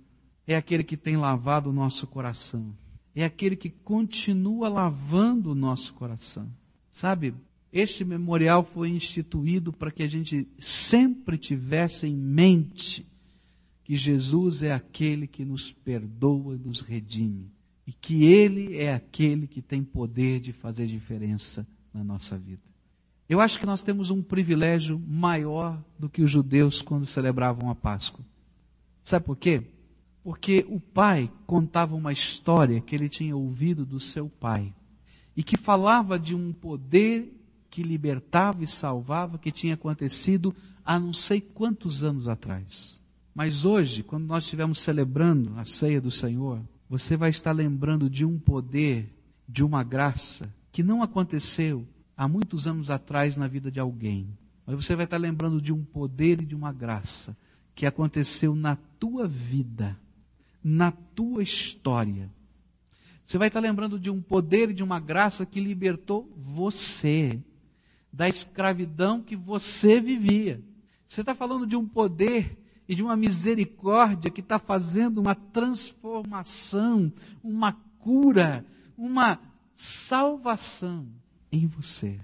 é 0.48 0.56
aquele 0.56 0.84
que 0.84 0.98
tem 0.98 1.18
lavado 1.18 1.70
o 1.70 1.74
nosso 1.74 2.08
coração, 2.08 2.74
é 3.14 3.24
aquele 3.24 3.56
que 3.56 3.70
continua 3.70 4.70
lavando 4.70 5.52
o 5.52 5.56
nosso 5.56 5.94
coração. 5.94 6.50
Sabe, 6.92 7.34
este 7.72 8.04
memorial 8.04 8.64
foi 8.64 8.90
instituído 8.90 9.72
para 9.72 9.92
que 9.92 10.02
a 10.02 10.08
gente 10.08 10.48
sempre 10.60 11.38
tivesse 11.38 12.08
em 12.08 12.16
mente 12.16 13.06
que 13.84 13.96
Jesus 13.96 14.62
é 14.64 14.72
aquele 14.72 15.28
que 15.28 15.46
nos 15.46 15.72
perdoa 15.72 16.56
e 16.56 16.60
nos 16.60 16.82
redime, 16.82 17.52
e 17.86 17.92
que 17.92 18.24
Ele 18.26 18.78
é 18.78 18.94
aquele 18.94 19.48
que 19.48 19.62
tem 19.62 19.84
poder 19.84 20.40
de 20.40 20.52
fazer 20.52 20.88
diferença 20.88 21.68
na 21.94 22.04
nossa 22.04 22.38
vida. 22.38 22.62
Eu 23.28 23.40
acho 23.40 23.60
que 23.60 23.66
nós 23.66 23.84
temos 23.84 24.10
um 24.10 24.24
privilégio 24.24 25.00
maior 25.08 25.80
do 25.98 26.10
que 26.10 26.22
os 26.22 26.32
judeus 26.32 26.82
quando 26.82 27.06
celebravam 27.06 27.70
a 27.70 27.76
Páscoa. 27.76 28.26
Sabe 29.04 29.26
por 29.26 29.38
quê? 29.38 29.64
Porque 30.24 30.66
o 30.68 30.80
pai 30.80 31.32
contava 31.46 31.96
uma 31.96 32.12
história 32.12 32.82
que 32.82 32.96
ele 32.96 33.08
tinha 33.08 33.36
ouvido 33.36 33.86
do 33.86 34.00
seu 34.00 34.28
pai 34.28 34.74
e 35.36 35.44
que 35.44 35.58
falava 35.58 36.20
de 36.20 36.36
um 36.36 36.52
poder 36.52 37.39
que 37.70 37.84
libertava 37.84 38.64
e 38.64 38.68
salvava 38.68 39.38
que 39.38 39.52
tinha 39.52 39.76
acontecido 39.76 40.56
há 40.84 41.00
não 41.00 41.14
sei 41.14 41.40
quantos 41.40 42.04
anos 42.04 42.28
atrás. 42.28 43.00
Mas 43.34 43.64
hoje, 43.64 44.04
quando 44.04 44.26
nós 44.26 44.44
estivermos 44.44 44.80
celebrando 44.80 45.54
a 45.58 45.64
ceia 45.64 46.02
do 46.02 46.12
Senhor, 46.12 46.62
você 46.90 47.16
vai 47.16 47.30
estar 47.30 47.52
lembrando 47.52 48.10
de 48.10 48.26
um 48.26 48.40
poder, 48.40 49.14
de 49.48 49.64
uma 49.64 49.84
graça 49.84 50.54
que 50.72 50.84
não 50.84 51.04
aconteceu 51.04 51.88
há 52.18 52.28
muitos 52.28 52.68
anos 52.68 52.90
atrás 52.90 53.38
na 53.38 53.48
vida 53.48 53.72
de 53.72 53.80
alguém. 53.80 54.28
Mas 54.66 54.76
você 54.76 54.96
vai 54.96 55.06
estar 55.06 55.18
lembrando 55.18 55.62
de 55.62 55.72
um 55.72 55.84
poder 55.84 56.42
e 56.42 56.46
de 56.46 56.56
uma 56.56 56.74
graça 56.74 57.38
que 57.76 57.86
aconteceu 57.86 58.54
na 58.56 58.76
tua 58.76 59.28
vida, 59.28 59.98
na 60.64 60.92
tua 60.92 61.42
história. 61.42 62.30
Você 63.24 63.38
vai 63.38 63.48
estar 63.48 63.60
lembrando 63.60 64.00
de 64.00 64.10
um 64.10 64.22
poder 64.22 64.72
e 64.72 64.74
de 64.74 64.84
uma 64.84 65.00
graça 65.00 65.46
que 65.46 65.60
libertou 65.60 66.30
você 66.36 67.40
da 68.12 68.28
escravidão 68.28 69.22
que 69.22 69.36
você 69.36 70.00
vivia. 70.00 70.62
Você 71.08 71.22
está 71.22 71.34
falando 71.34 71.66
de 71.66 71.76
um 71.76 71.88
poder 71.88 72.58
e 72.88 72.96
de 72.96 73.04
uma 73.04 73.16
misericórdia 73.16 74.32
que 74.32 74.42
está 74.42 74.58
fazendo 74.58 75.20
uma 75.20 75.36
transformação, 75.36 77.12
uma 77.44 77.74
cura, 78.00 78.66
uma 78.98 79.40
salvação 79.76 81.08
em 81.52 81.68
você. 81.68 82.20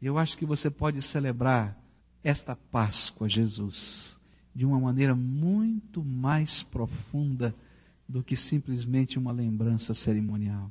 Eu 0.00 0.18
acho 0.18 0.36
que 0.38 0.46
você 0.46 0.70
pode 0.70 1.02
celebrar 1.02 1.76
esta 2.22 2.56
Páscoa, 2.56 3.28
Jesus, 3.28 4.18
de 4.54 4.64
uma 4.64 4.78
maneira 4.78 5.14
muito 5.14 6.04
mais 6.04 6.62
profunda 6.62 7.54
do 8.08 8.22
que 8.22 8.36
simplesmente 8.36 9.18
uma 9.18 9.32
lembrança 9.32 9.94
cerimonial. 9.94 10.70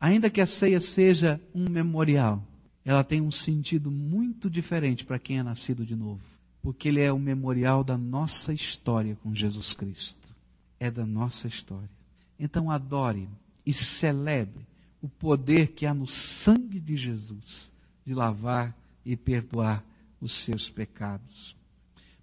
Ainda 0.00 0.30
que 0.30 0.40
a 0.40 0.46
ceia 0.46 0.80
seja 0.80 1.40
um 1.54 1.68
memorial, 1.68 2.42
ela 2.86 3.02
tem 3.02 3.20
um 3.20 3.32
sentido 3.32 3.90
muito 3.90 4.48
diferente 4.48 5.04
para 5.04 5.18
quem 5.18 5.40
é 5.40 5.42
nascido 5.42 5.84
de 5.84 5.96
novo, 5.96 6.22
porque 6.62 6.86
ele 6.86 7.00
é 7.00 7.12
o 7.12 7.18
memorial 7.18 7.82
da 7.82 7.98
nossa 7.98 8.52
história 8.52 9.18
com 9.24 9.34
Jesus 9.34 9.72
Cristo. 9.72 10.32
É 10.78 10.88
da 10.88 11.04
nossa 11.04 11.48
história. 11.48 11.90
Então 12.38 12.70
adore 12.70 13.28
e 13.64 13.72
celebre 13.72 14.64
o 15.02 15.08
poder 15.08 15.72
que 15.72 15.84
há 15.84 15.92
no 15.92 16.06
sangue 16.06 16.78
de 16.78 16.96
Jesus 16.96 17.72
de 18.04 18.14
lavar 18.14 18.72
e 19.04 19.16
perdoar 19.16 19.82
os 20.20 20.32
seus 20.32 20.70
pecados. 20.70 21.56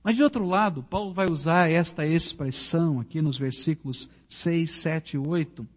Mas 0.01 0.15
de 0.15 0.23
outro 0.23 0.45
lado, 0.45 0.81
Paulo 0.81 1.13
vai 1.13 1.29
usar 1.29 1.69
esta 1.69 2.07
expressão 2.07 3.01
aqui 3.01 3.21
nos 3.21 3.37
versículos 3.37 4.07
6, 4.29 4.71
7 4.71 5.15
e 5.15 5.17
8, 5.17 5.67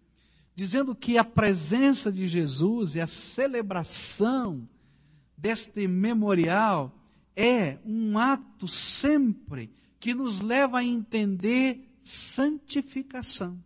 dizendo 0.55 0.95
que 0.95 1.17
a 1.17 1.25
presença 1.25 2.09
de 2.09 2.25
Jesus 2.25 2.95
e 2.95 3.01
a 3.01 3.07
celebração 3.07 4.65
deste 5.37 5.87
memorial 5.87 6.93
é 7.35 7.77
um 7.85 8.17
ato 8.17 8.67
sempre 8.67 9.69
que 9.99 10.13
nos 10.13 10.41
leva 10.41 10.79
a 10.79 10.83
entender 10.83 11.87
santificação. 12.03 13.57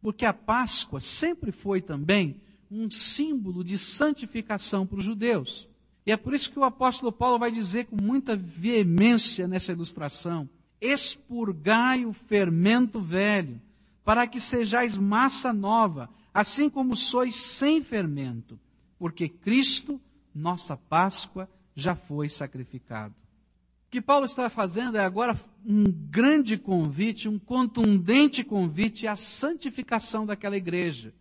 Porque 0.00 0.24
a 0.24 0.32
Páscoa 0.32 1.00
sempre 1.00 1.52
foi 1.52 1.82
também 1.82 2.40
um 2.70 2.90
símbolo 2.90 3.62
de 3.62 3.76
santificação 3.78 4.86
para 4.86 4.98
os 4.98 5.04
judeus. 5.04 5.68
E 6.06 6.12
é 6.12 6.16
por 6.16 6.34
isso 6.34 6.50
que 6.50 6.58
o 6.58 6.64
apóstolo 6.64 7.12
Paulo 7.12 7.38
vai 7.38 7.50
dizer 7.50 7.86
com 7.86 7.96
muita 8.02 8.36
veemência 8.36 9.48
nessa 9.48 9.72
ilustração: 9.72 10.48
expurgai 10.80 12.04
o 12.04 12.12
fermento 12.12 13.00
velho, 13.00 13.60
para 14.04 14.26
que 14.26 14.38
sejais 14.38 14.96
massa 14.96 15.52
nova, 15.52 16.10
assim 16.32 16.68
como 16.68 16.94
sois 16.94 17.36
sem 17.36 17.82
fermento, 17.82 18.58
porque 18.98 19.28
Cristo, 19.28 20.00
nossa 20.34 20.76
Páscoa, 20.76 21.48
já 21.74 21.94
foi 21.94 22.28
sacrificado. 22.28 23.14
O 23.86 23.90
que 23.90 24.00
Paulo 24.00 24.24
está 24.24 24.50
fazendo 24.50 24.96
é 24.96 25.04
agora 25.04 25.38
um 25.64 25.84
grande 25.84 26.58
convite, 26.58 27.28
um 27.28 27.38
contundente 27.38 28.42
convite 28.42 29.06
à 29.06 29.14
santificação 29.14 30.26
daquela 30.26 30.56
igreja. 30.56 31.14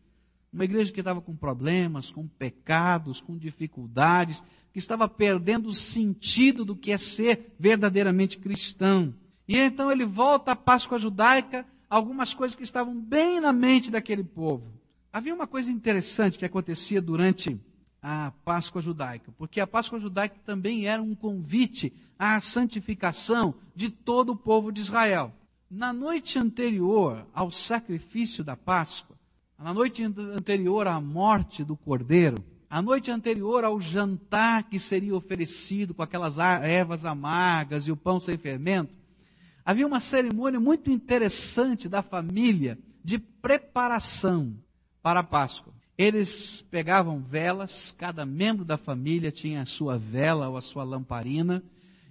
Uma 0.51 0.65
igreja 0.65 0.91
que 0.91 0.99
estava 0.99 1.21
com 1.21 1.35
problemas, 1.35 2.11
com 2.11 2.27
pecados, 2.27 3.21
com 3.21 3.37
dificuldades, 3.37 4.43
que 4.71 4.79
estava 4.79 5.07
perdendo 5.07 5.69
o 5.69 5.73
sentido 5.73 6.65
do 6.65 6.75
que 6.75 6.91
é 6.91 6.97
ser 6.97 7.53
verdadeiramente 7.59 8.37
cristão. 8.37 9.13
E 9.47 9.57
então 9.57 9.91
ele 9.91 10.05
volta 10.05 10.51
à 10.51 10.55
Páscoa 10.55 10.97
judaica, 10.97 11.65
algumas 11.89 12.33
coisas 12.33 12.55
que 12.55 12.63
estavam 12.63 12.99
bem 12.99 13.39
na 13.39 13.53
mente 13.53 13.91
daquele 13.91 14.23
povo. 14.23 14.71
Havia 15.11 15.33
uma 15.33 15.45
coisa 15.45 15.71
interessante 15.71 16.39
que 16.39 16.45
acontecia 16.45 16.99
durante 16.99 17.59
a 18.03 18.33
Páscoa 18.43 18.81
judaica, 18.81 19.31
porque 19.37 19.61
a 19.61 19.65
Páscoa 19.65 19.97
judaica 19.97 20.35
também 20.45 20.87
era 20.87 21.01
um 21.01 21.15
convite 21.15 21.93
à 22.19 22.37
santificação 22.41 23.55
de 23.73 23.89
todo 23.89 24.33
o 24.33 24.35
povo 24.35 24.73
de 24.73 24.81
Israel. 24.81 25.31
Na 25.71 25.93
noite 25.93 26.37
anterior 26.37 27.25
ao 27.33 27.49
sacrifício 27.49 28.43
da 28.43 28.57
Páscoa, 28.57 29.15
na 29.57 29.73
noite 29.73 30.03
anterior 30.03 30.85
à 30.85 30.99
morte 30.99 31.63
do 31.63 31.77
cordeiro, 31.77 32.43
a 32.69 32.81
noite 32.81 33.09
anterior 33.09 33.63
ao 33.63 33.79
jantar 33.79 34.63
que 34.63 34.79
seria 34.79 35.15
oferecido 35.15 35.93
com 35.93 36.01
aquelas 36.03 36.37
ervas 36.37 37.05
amargas 37.05 37.87
e 37.87 37.91
o 37.91 37.95
pão 37.95 38.19
sem 38.19 38.37
fermento, 38.37 38.93
havia 39.63 39.87
uma 39.87 40.01
cerimônia 40.01 40.59
muito 40.59 40.91
interessante 40.91 41.87
da 41.87 42.01
família 42.01 42.77
de 43.01 43.17
preparação 43.17 44.53
para 45.01 45.21
a 45.21 45.23
Páscoa. 45.23 45.72
Eles 45.97 46.61
pegavam 46.71 47.19
velas, 47.19 47.93
cada 47.97 48.25
membro 48.25 48.65
da 48.65 48.77
família 48.77 49.31
tinha 49.31 49.61
a 49.61 49.65
sua 49.65 49.97
vela 49.97 50.49
ou 50.49 50.57
a 50.57 50.61
sua 50.61 50.83
lamparina, 50.83 51.63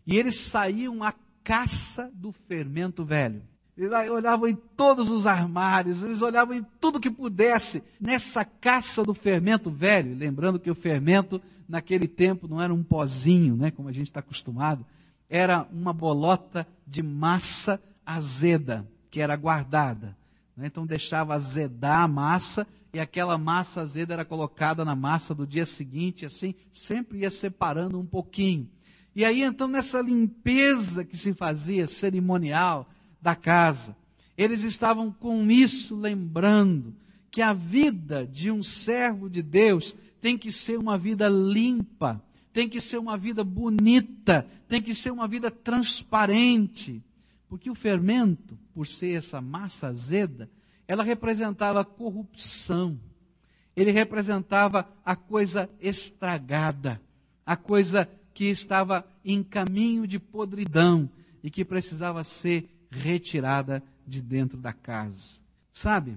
e 0.06 0.16
eles 0.16 0.36
saíam 0.36 1.02
à 1.02 1.12
caça 1.42 2.10
do 2.14 2.32
fermento 2.32 3.04
velho. 3.04 3.42
Eles 3.76 3.92
olhavam 4.10 4.48
em 4.48 4.54
todos 4.54 5.10
os 5.10 5.26
armários, 5.26 6.02
eles 6.02 6.22
olhavam 6.22 6.54
em 6.54 6.64
tudo 6.80 7.00
que 7.00 7.10
pudesse 7.10 7.82
nessa 8.00 8.44
caça 8.44 9.02
do 9.02 9.14
fermento 9.14 9.70
velho. 9.70 10.16
Lembrando 10.16 10.60
que 10.60 10.70
o 10.70 10.74
fermento, 10.74 11.40
naquele 11.68 12.06
tempo, 12.06 12.46
não 12.46 12.60
era 12.60 12.72
um 12.72 12.82
pozinho, 12.82 13.56
né, 13.56 13.70
como 13.70 13.88
a 13.88 13.92
gente 13.92 14.08
está 14.08 14.20
acostumado, 14.20 14.86
era 15.28 15.66
uma 15.72 15.92
bolota 15.92 16.66
de 16.86 17.02
massa 17.02 17.80
azeda, 18.04 18.86
que 19.10 19.20
era 19.20 19.34
guardada. 19.34 20.16
Né? 20.56 20.66
Então 20.66 20.86
deixava 20.86 21.34
azedar 21.34 22.02
a 22.02 22.08
massa 22.08 22.66
e 22.92 23.00
aquela 23.00 23.38
massa 23.38 23.80
azeda 23.80 24.12
era 24.12 24.24
colocada 24.24 24.84
na 24.84 24.94
massa 24.94 25.34
do 25.34 25.46
dia 25.46 25.64
seguinte, 25.64 26.26
assim, 26.26 26.54
sempre 26.72 27.20
ia 27.20 27.30
separando 27.30 27.98
um 27.98 28.04
pouquinho. 28.04 28.68
E 29.14 29.24
aí 29.24 29.42
então 29.42 29.66
nessa 29.66 30.00
limpeza 30.00 31.04
que 31.04 31.16
se 31.16 31.32
fazia 31.32 31.86
cerimonial 31.86 32.88
da 33.20 33.34
casa, 33.34 33.96
eles 34.36 34.62
estavam 34.62 35.10
com 35.10 35.50
isso 35.50 35.96
lembrando 35.96 36.94
que 37.30 37.40
a 37.40 37.52
vida 37.52 38.26
de 38.26 38.50
um 38.50 38.62
servo 38.62 39.28
de 39.28 39.42
Deus 39.42 39.94
tem 40.20 40.36
que 40.36 40.52
ser 40.52 40.78
uma 40.78 40.98
vida 40.98 41.28
limpa, 41.28 42.22
tem 42.52 42.68
que 42.68 42.80
ser 42.80 42.98
uma 42.98 43.16
vida 43.16 43.42
bonita, 43.42 44.46
tem 44.68 44.82
que 44.82 44.94
ser 44.94 45.10
uma 45.10 45.26
vida 45.26 45.50
transparente. 45.50 47.02
Porque 47.48 47.70
o 47.70 47.74
fermento, 47.74 48.58
por 48.74 48.86
ser 48.86 49.18
essa 49.18 49.40
massa 49.40 49.88
azeda, 49.88 50.50
ela 50.92 51.02
representava 51.02 51.86
corrupção. 51.86 53.00
Ele 53.74 53.90
representava 53.90 54.86
a 55.02 55.16
coisa 55.16 55.70
estragada, 55.80 57.00
a 57.46 57.56
coisa 57.56 58.06
que 58.34 58.50
estava 58.50 59.02
em 59.24 59.42
caminho 59.42 60.06
de 60.06 60.18
podridão 60.18 61.08
e 61.42 61.50
que 61.50 61.64
precisava 61.64 62.22
ser 62.22 62.68
retirada 62.90 63.82
de 64.06 64.20
dentro 64.20 64.58
da 64.58 64.74
casa. 64.74 65.40
Sabe? 65.72 66.14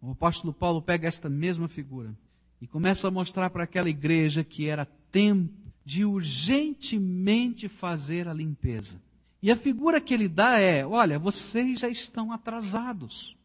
O 0.00 0.12
apóstolo 0.12 0.54
Paulo 0.54 0.80
pega 0.80 1.06
esta 1.06 1.28
mesma 1.28 1.68
figura 1.68 2.16
e 2.58 2.66
começa 2.66 3.08
a 3.08 3.10
mostrar 3.10 3.50
para 3.50 3.64
aquela 3.64 3.90
igreja 3.90 4.42
que 4.42 4.66
era 4.66 4.86
tempo 5.12 5.52
de 5.84 6.06
urgentemente 6.06 7.68
fazer 7.68 8.28
a 8.28 8.32
limpeza. 8.32 8.98
E 9.42 9.52
a 9.52 9.56
figura 9.56 10.00
que 10.00 10.14
ele 10.14 10.26
dá 10.26 10.58
é: 10.58 10.86
olha, 10.86 11.18
vocês 11.18 11.80
já 11.80 11.88
estão 11.90 12.32
atrasados. 12.32 13.35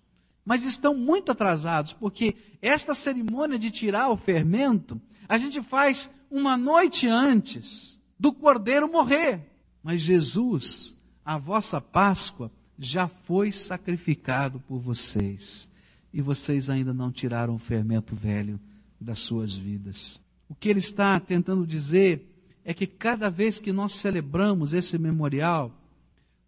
Mas 0.46 0.64
estão 0.64 0.96
muito 0.96 1.32
atrasados, 1.32 1.94
porque 1.94 2.36
esta 2.62 2.94
cerimônia 2.96 3.60
de 3.60 3.70
tirar 3.72 4.10
o 4.10 4.18
fermento, 4.18 5.00
a 5.28 5.38
gente 5.38 5.62
faz 5.62 6.10
uma 6.30 6.58
noite 6.58 7.08
antes 7.08 8.00
do 8.20 8.34
cordeiro 8.34 8.92
morrer. 8.92 9.42
Mas 9.84 10.02
Jesus, 10.02 10.96
a 11.24 11.38
vossa 11.38 11.80
Páscoa, 11.82 12.52
já 12.78 13.08
foi 13.08 13.52
sacrificado 13.52 14.60
por 14.62 14.80
vocês. 14.80 15.70
E 16.14 16.22
vocês 16.22 16.70
ainda 16.70 16.94
não 16.94 17.12
tiraram 17.12 17.56
o 17.56 17.60
fermento 17.60 18.16
velho 18.16 18.60
das 19.00 19.20
suas 19.20 19.56
vidas. 19.56 20.22
O 20.50 20.56
que 20.56 20.70
ele 20.70 20.80
está 20.80 21.20
tentando 21.20 21.66
dizer 21.66 22.28
é 22.64 22.74
que 22.74 22.86
cada 22.86 23.30
vez 23.30 23.58
que 23.58 23.72
nós 23.72 23.94
celebramos 23.94 24.74
esse 24.74 24.98
memorial, 24.98 25.72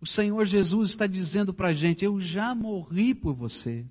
o 0.03 0.05
Senhor 0.05 0.45
Jesus 0.45 0.89
está 0.89 1.07
dizendo 1.07 1.53
para 1.53 1.69
a 1.69 1.73
gente: 1.73 2.03
Eu 2.03 2.19
já 2.19 2.53
morri 2.53 3.15
por 3.15 3.33
você. 3.33 3.85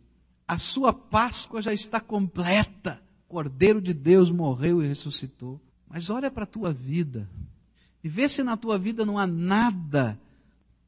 A 0.47 0.59
sua 0.59 0.93
Páscoa 0.93 1.63
já 1.63 1.73
está 1.73 1.99
completa. 2.01 3.03
O 3.25 3.33
Cordeiro 3.33 3.81
de 3.81 3.95
Deus 3.95 4.31
morreu 4.31 4.83
e 4.83 4.87
ressuscitou. 4.87 5.59
Mas 5.89 6.11
olha 6.11 6.31
para 6.31 6.45
a 6.45 6.47
tua 6.47 6.71
vida 6.71 7.27
e 8.05 8.11
vê 8.11 8.29
se 8.29 8.43
na 8.43 8.59
tua 8.59 8.79
vida 8.79 9.07
não 9.07 9.19
há 9.19 9.27
nada 9.27 10.21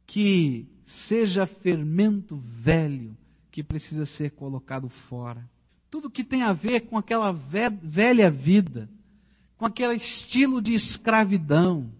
que 0.06 0.66
seja 0.84 1.46
fermento 1.46 2.36
velho 2.36 3.16
que 3.50 3.62
precisa 3.62 4.04
ser 4.04 4.32
colocado 4.32 4.90
fora. 4.90 5.48
Tudo 5.90 6.10
que 6.10 6.22
tem 6.22 6.42
a 6.42 6.52
ver 6.52 6.80
com 6.80 6.98
aquela 6.98 7.32
velha 7.32 8.30
vida, 8.30 8.90
com 9.56 9.64
aquele 9.64 9.94
estilo 9.94 10.60
de 10.60 10.74
escravidão, 10.74 11.90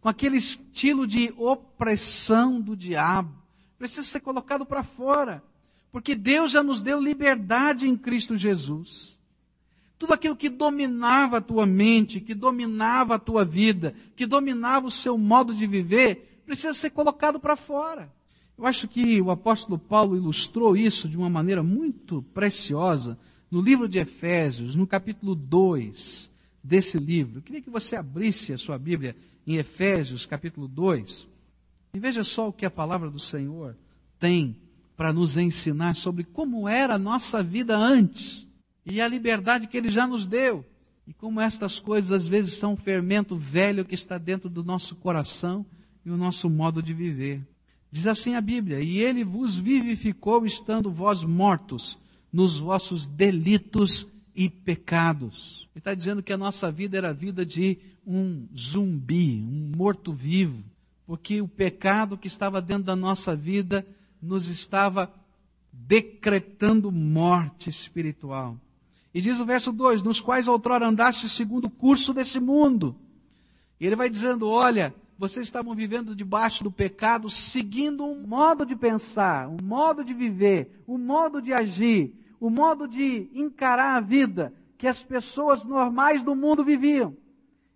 com 0.00 0.08
aquele 0.08 0.36
estilo 0.36 1.06
de 1.06 1.32
opressão 1.36 2.60
do 2.60 2.76
diabo, 2.76 3.34
precisa 3.78 4.02
ser 4.02 4.20
colocado 4.20 4.64
para 4.64 4.82
fora. 4.82 5.42
Porque 5.90 6.14
Deus 6.14 6.50
já 6.50 6.62
nos 6.62 6.80
deu 6.80 7.00
liberdade 7.00 7.88
em 7.88 7.96
Cristo 7.96 8.36
Jesus. 8.36 9.18
Tudo 9.98 10.12
aquilo 10.12 10.36
que 10.36 10.48
dominava 10.48 11.38
a 11.38 11.40
tua 11.40 11.66
mente, 11.66 12.20
que 12.20 12.34
dominava 12.34 13.16
a 13.16 13.18
tua 13.18 13.44
vida, 13.44 13.94
que 14.14 14.26
dominava 14.26 14.86
o 14.86 14.90
seu 14.90 15.18
modo 15.18 15.54
de 15.54 15.66
viver, 15.66 16.42
precisa 16.46 16.74
ser 16.74 16.90
colocado 16.90 17.40
para 17.40 17.56
fora. 17.56 18.12
Eu 18.56 18.66
acho 18.66 18.86
que 18.86 19.20
o 19.20 19.30
apóstolo 19.30 19.78
Paulo 19.78 20.16
ilustrou 20.16 20.76
isso 20.76 21.08
de 21.08 21.16
uma 21.16 21.30
maneira 21.30 21.62
muito 21.62 22.22
preciosa 22.34 23.18
no 23.50 23.60
livro 23.60 23.88
de 23.88 23.98
Efésios, 23.98 24.74
no 24.74 24.86
capítulo 24.86 25.34
2 25.34 26.30
desse 26.68 26.98
livro. 26.98 27.38
Eu 27.38 27.42
queria 27.42 27.62
que 27.62 27.70
você 27.70 27.96
abrisse 27.96 28.52
a 28.52 28.58
sua 28.58 28.78
Bíblia 28.78 29.16
em 29.46 29.56
Efésios, 29.56 30.26
capítulo 30.26 30.68
2, 30.68 31.26
e 31.94 31.98
veja 31.98 32.22
só 32.22 32.48
o 32.48 32.52
que 32.52 32.66
a 32.66 32.70
palavra 32.70 33.10
do 33.10 33.18
Senhor 33.18 33.74
tem 34.20 34.54
para 34.94 35.12
nos 35.12 35.38
ensinar 35.38 35.96
sobre 35.96 36.24
como 36.24 36.68
era 36.68 36.94
a 36.94 36.98
nossa 36.98 37.42
vida 37.42 37.76
antes 37.76 38.46
e 38.84 39.00
a 39.00 39.08
liberdade 39.08 39.66
que 39.66 39.76
ele 39.76 39.88
já 39.88 40.06
nos 40.06 40.26
deu. 40.26 40.64
E 41.06 41.14
como 41.14 41.40
estas 41.40 41.78
coisas 41.78 42.12
às 42.12 42.26
vezes 42.26 42.54
são 42.54 42.74
um 42.74 42.76
fermento 42.76 43.34
velho 43.34 43.84
que 43.84 43.94
está 43.94 44.18
dentro 44.18 44.50
do 44.50 44.62
nosso 44.62 44.94
coração 44.96 45.64
e 46.04 46.10
o 46.10 46.18
nosso 46.18 46.50
modo 46.50 46.82
de 46.82 46.92
viver. 46.92 47.42
Diz 47.90 48.06
assim 48.06 48.34
a 48.34 48.40
Bíblia: 48.42 48.82
E 48.82 48.98
ele 48.98 49.24
vos 49.24 49.56
vivificou, 49.56 50.44
estando 50.44 50.90
vós 50.90 51.24
mortos 51.24 51.96
nos 52.30 52.58
vossos 52.58 53.06
delitos 53.06 54.06
e 54.38 54.48
pecados. 54.48 55.68
Ele 55.74 55.80
está 55.80 55.92
dizendo 55.92 56.22
que 56.22 56.32
a 56.32 56.36
nossa 56.36 56.70
vida 56.70 56.96
era 56.96 57.10
a 57.10 57.12
vida 57.12 57.44
de 57.44 57.76
um 58.06 58.46
zumbi, 58.56 59.42
um 59.42 59.76
morto-vivo, 59.76 60.62
porque 61.04 61.42
o 61.42 61.48
pecado 61.48 62.16
que 62.16 62.28
estava 62.28 62.62
dentro 62.62 62.84
da 62.84 62.94
nossa 62.94 63.34
vida 63.34 63.84
nos 64.22 64.46
estava 64.46 65.12
decretando 65.72 66.92
morte 66.92 67.68
espiritual. 67.68 68.56
E 69.12 69.20
diz 69.20 69.40
o 69.40 69.44
verso 69.44 69.72
2: 69.72 70.04
Nos 70.04 70.20
quais 70.20 70.46
outrora 70.46 70.86
andaste 70.86 71.28
segundo 71.28 71.64
o 71.64 71.70
curso 71.70 72.14
desse 72.14 72.38
mundo. 72.38 72.94
E 73.80 73.86
ele 73.86 73.96
vai 73.96 74.08
dizendo: 74.08 74.46
Olha, 74.48 74.94
vocês 75.18 75.48
estavam 75.48 75.74
vivendo 75.74 76.14
debaixo 76.14 76.62
do 76.62 76.70
pecado, 76.70 77.28
seguindo 77.28 78.04
um 78.04 78.24
modo 78.24 78.64
de 78.64 78.76
pensar, 78.76 79.48
um 79.48 79.58
modo 79.60 80.04
de 80.04 80.14
viver, 80.14 80.80
um 80.86 80.96
modo 80.96 81.42
de 81.42 81.52
agir, 81.52 82.14
um 82.40 82.50
modo 82.50 82.86
de 82.86 83.28
encarar 83.32 83.96
a 83.96 84.00
vida 84.00 84.52
que 84.76 84.86
as 84.86 85.02
pessoas 85.02 85.64
normais 85.64 86.22
do 86.22 86.34
mundo 86.34 86.64
viviam. 86.64 87.16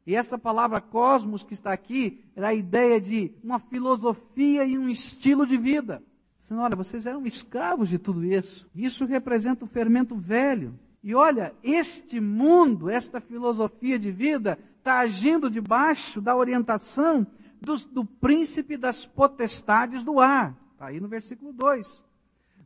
E 0.06 0.14
essa 0.14 0.38
palavra 0.38 0.80
cosmos 0.80 1.42
que 1.42 1.54
está 1.54 1.72
aqui 1.72 2.24
era 2.34 2.48
a 2.48 2.54
ideia 2.54 3.00
de 3.00 3.32
uma 3.42 3.58
filosofia 3.58 4.64
e 4.64 4.76
um 4.76 4.88
estilo 4.88 5.46
de 5.46 5.56
vida. 5.56 6.02
Olha, 6.50 6.76
vocês 6.76 7.06
eram 7.06 7.24
escravos 7.24 7.88
de 7.88 7.98
tudo 7.98 8.24
isso. 8.24 8.68
Isso 8.74 9.06
representa 9.06 9.64
o 9.64 9.68
fermento 9.68 10.14
velho. 10.16 10.78
E 11.02 11.14
olha, 11.14 11.54
este 11.62 12.20
mundo, 12.20 12.90
esta 12.90 13.20
filosofia 13.20 13.98
de 13.98 14.10
vida, 14.10 14.58
está 14.78 14.98
agindo 15.00 15.50
debaixo 15.50 16.20
da 16.20 16.36
orientação 16.36 17.26
do, 17.60 17.76
do 17.86 18.04
príncipe 18.04 18.76
das 18.76 19.06
potestades 19.06 20.02
do 20.02 20.20
ar. 20.20 20.54
Está 20.72 20.86
aí 20.86 21.00
no 21.00 21.08
versículo 21.08 21.52
2. 21.52 22.02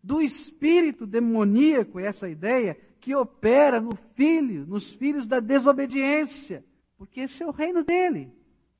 Do 0.06 0.22
espírito 0.22 1.04
demoníaco, 1.04 1.98
essa 1.98 2.28
ideia, 2.28 2.78
que 3.00 3.12
opera 3.12 3.80
no 3.80 3.96
filho, 4.14 4.64
nos 4.64 4.92
filhos 4.92 5.26
da 5.26 5.40
desobediência. 5.40 6.64
Porque 6.96 7.22
esse 7.22 7.42
é 7.42 7.46
o 7.46 7.50
reino 7.50 7.82
dele. 7.82 8.32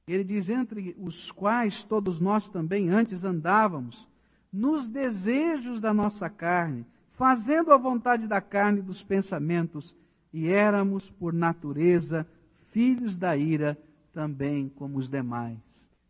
Ele 0.06 0.22
diz: 0.22 0.48
entre 0.48 0.94
os 0.96 1.32
quais 1.32 1.82
todos 1.82 2.20
nós 2.20 2.48
também 2.48 2.90
antes 2.90 3.24
andávamos, 3.24 4.06
nos 4.52 4.88
desejos 4.88 5.80
da 5.80 5.92
nossa 5.92 6.30
carne, 6.30 6.86
fazendo 7.10 7.72
a 7.72 7.76
vontade 7.76 8.28
da 8.28 8.40
carne 8.40 8.78
e 8.78 8.84
dos 8.84 9.02
pensamentos, 9.02 9.96
e 10.32 10.46
éramos, 10.46 11.10
por 11.10 11.32
natureza, 11.32 12.24
filhos 12.70 13.16
da 13.16 13.36
ira 13.36 13.76
também 14.12 14.68
como 14.68 14.96
os 14.96 15.08
demais. 15.08 15.58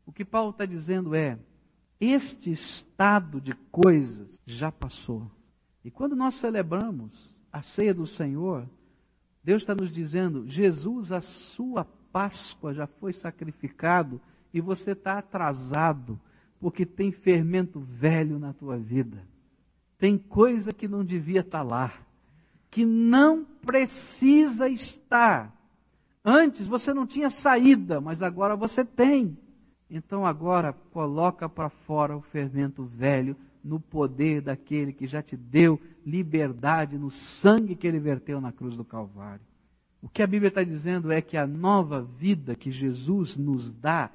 O 0.05 0.13
que 0.13 0.27
Paulo 0.27 0.51
está 0.51 0.67
dizendo 0.67 1.15
é: 1.15 1.39
este 2.01 2.51
estado 2.51 3.41
de 3.41 3.55
coisas 3.71 4.41
já 4.45 4.71
passou. 4.71 5.31
E 5.85 5.91
quando 5.91 6.15
nós 6.15 6.35
celebramos 6.35 7.35
a 7.53 7.63
ceia 7.63 7.95
do 7.95 8.07
Senhor, 8.07 8.69
Deus 9.43 9.63
está 9.63 9.75
nos 9.75 9.91
dizendo: 9.91 10.49
Jesus, 10.49 11.13
a 11.13 11.21
sua 11.21 11.85
Páscoa 11.85 12.75
já 12.75 12.87
foi 12.87 13.13
sacrificado 13.13 14.21
e 14.53 14.61
você 14.61 14.93
está 14.93 15.19
atrasado, 15.19 16.19
porque 16.59 16.85
tem 16.85 17.13
fermento 17.13 17.81
velho 17.81 18.39
na 18.39 18.53
tua 18.53 18.77
vida. 18.77 19.23
Tem 19.99 20.19
coisa 20.19 20.73
que 20.73 20.89
não 20.89 21.05
devia 21.05 21.41
estar 21.41 21.59
tá 21.59 21.65
lá, 21.65 21.93
que 22.71 22.85
não 22.85 23.45
precisa 23.45 24.69
estar. 24.69 25.55
Antes 26.25 26.67
você 26.67 26.93
não 26.93 27.07
tinha 27.07 27.31
saída, 27.31 28.01
mas 28.01 28.23
agora 28.23 28.57
você 28.57 28.85
tem. 28.85 29.39
Então 29.91 30.27
agora 30.27 30.73
coloca 30.73 31.49
para 31.49 31.69
fora 31.69 32.17
o 32.17 32.21
fermento 32.21 32.85
velho 32.85 33.37
no 33.63 33.81
poder 33.81 34.41
daquele 34.41 34.93
que 34.93 35.07
já 35.07 35.23
te 35.23 35.37
deu 35.37 35.81
liberdade 36.05 36.99
no 36.99 37.11
sangue 37.11 37.75
que 37.75 37.87
ele 37.87 37.99
verteu 37.99 38.41
na 38.41 38.53
cruz 38.53 38.77
do 38.77 38.85
Calvário. 38.85 39.45
O 40.01 40.09
que 40.09 40.23
a 40.23 40.27
Bíblia 40.27 40.49
está 40.49 40.63
dizendo 40.63 41.11
é 41.11 41.21
que 41.21 41.37
a 41.37 41.47
nova 41.47 42.01
vida 42.01 42.55
que 42.55 42.71
Jesus 42.71 43.37
nos 43.37 43.73
dá 43.73 44.11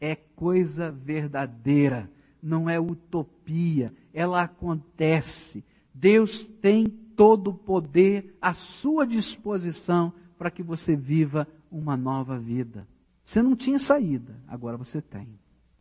é 0.00 0.14
coisa 0.14 0.90
verdadeira, 0.90 2.10
não 2.42 2.68
é 2.68 2.78
utopia, 2.78 3.92
ela 4.12 4.42
acontece. 4.42 5.64
Deus 5.92 6.44
tem 6.44 6.86
todo 6.86 7.50
o 7.50 7.54
poder 7.54 8.36
à 8.40 8.54
sua 8.54 9.06
disposição 9.06 10.12
para 10.36 10.50
que 10.50 10.62
você 10.62 10.96
viva 10.96 11.46
uma 11.70 11.96
nova 11.96 12.38
vida. 12.38 12.86
Você 13.24 13.42
não 13.42 13.56
tinha 13.56 13.78
saída, 13.78 14.36
agora 14.46 14.76
você 14.76 15.00
tem. 15.00 15.26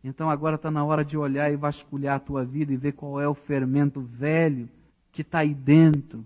Então 0.04 0.30
agora 0.30 0.56
está 0.56 0.72
na 0.72 0.84
hora 0.84 1.04
de 1.04 1.18
olhar 1.18 1.52
e 1.52 1.56
vasculhar 1.56 2.16
a 2.16 2.20
tua 2.20 2.46
vida 2.46 2.74
e 2.74 2.78
ver 2.78 2.94
qual 2.94 3.20
é 3.20 3.28
o 3.28 3.34
fermento 3.34 4.02
velho 4.02 4.70
que 5.12 5.22
está 5.22 5.40
aí 5.40 5.54
dentro 5.54 6.26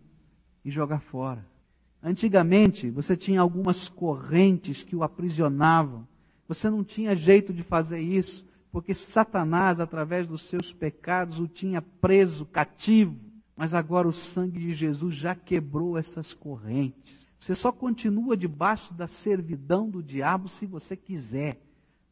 e 0.63 0.71
jogar 0.71 0.99
fora. 0.99 1.45
Antigamente, 2.01 2.89
você 2.89 3.17
tinha 3.17 3.41
algumas 3.41 3.89
correntes 3.89 4.83
que 4.83 4.95
o 4.95 5.03
aprisionavam. 5.03 6.07
Você 6.47 6.69
não 6.69 6.83
tinha 6.83 7.15
jeito 7.15 7.51
de 7.51 7.63
fazer 7.63 7.99
isso, 7.99 8.45
porque 8.71 8.93
Satanás, 8.93 9.79
através 9.79 10.27
dos 10.27 10.43
seus 10.43 10.71
pecados, 10.71 11.39
o 11.39 11.47
tinha 11.47 11.81
preso, 11.81 12.45
cativo. 12.45 13.17
Mas 13.55 13.73
agora 13.73 14.07
o 14.07 14.13
sangue 14.13 14.59
de 14.59 14.73
Jesus 14.73 15.15
já 15.15 15.33
quebrou 15.35 15.97
essas 15.97 16.33
correntes. 16.33 17.26
Você 17.39 17.53
só 17.53 17.71
continua 17.71 18.35
debaixo 18.35 18.93
da 18.93 19.07
servidão 19.07 19.89
do 19.89 20.01
diabo 20.01 20.49
se 20.49 20.65
você 20.65 20.95
quiser, 20.95 21.61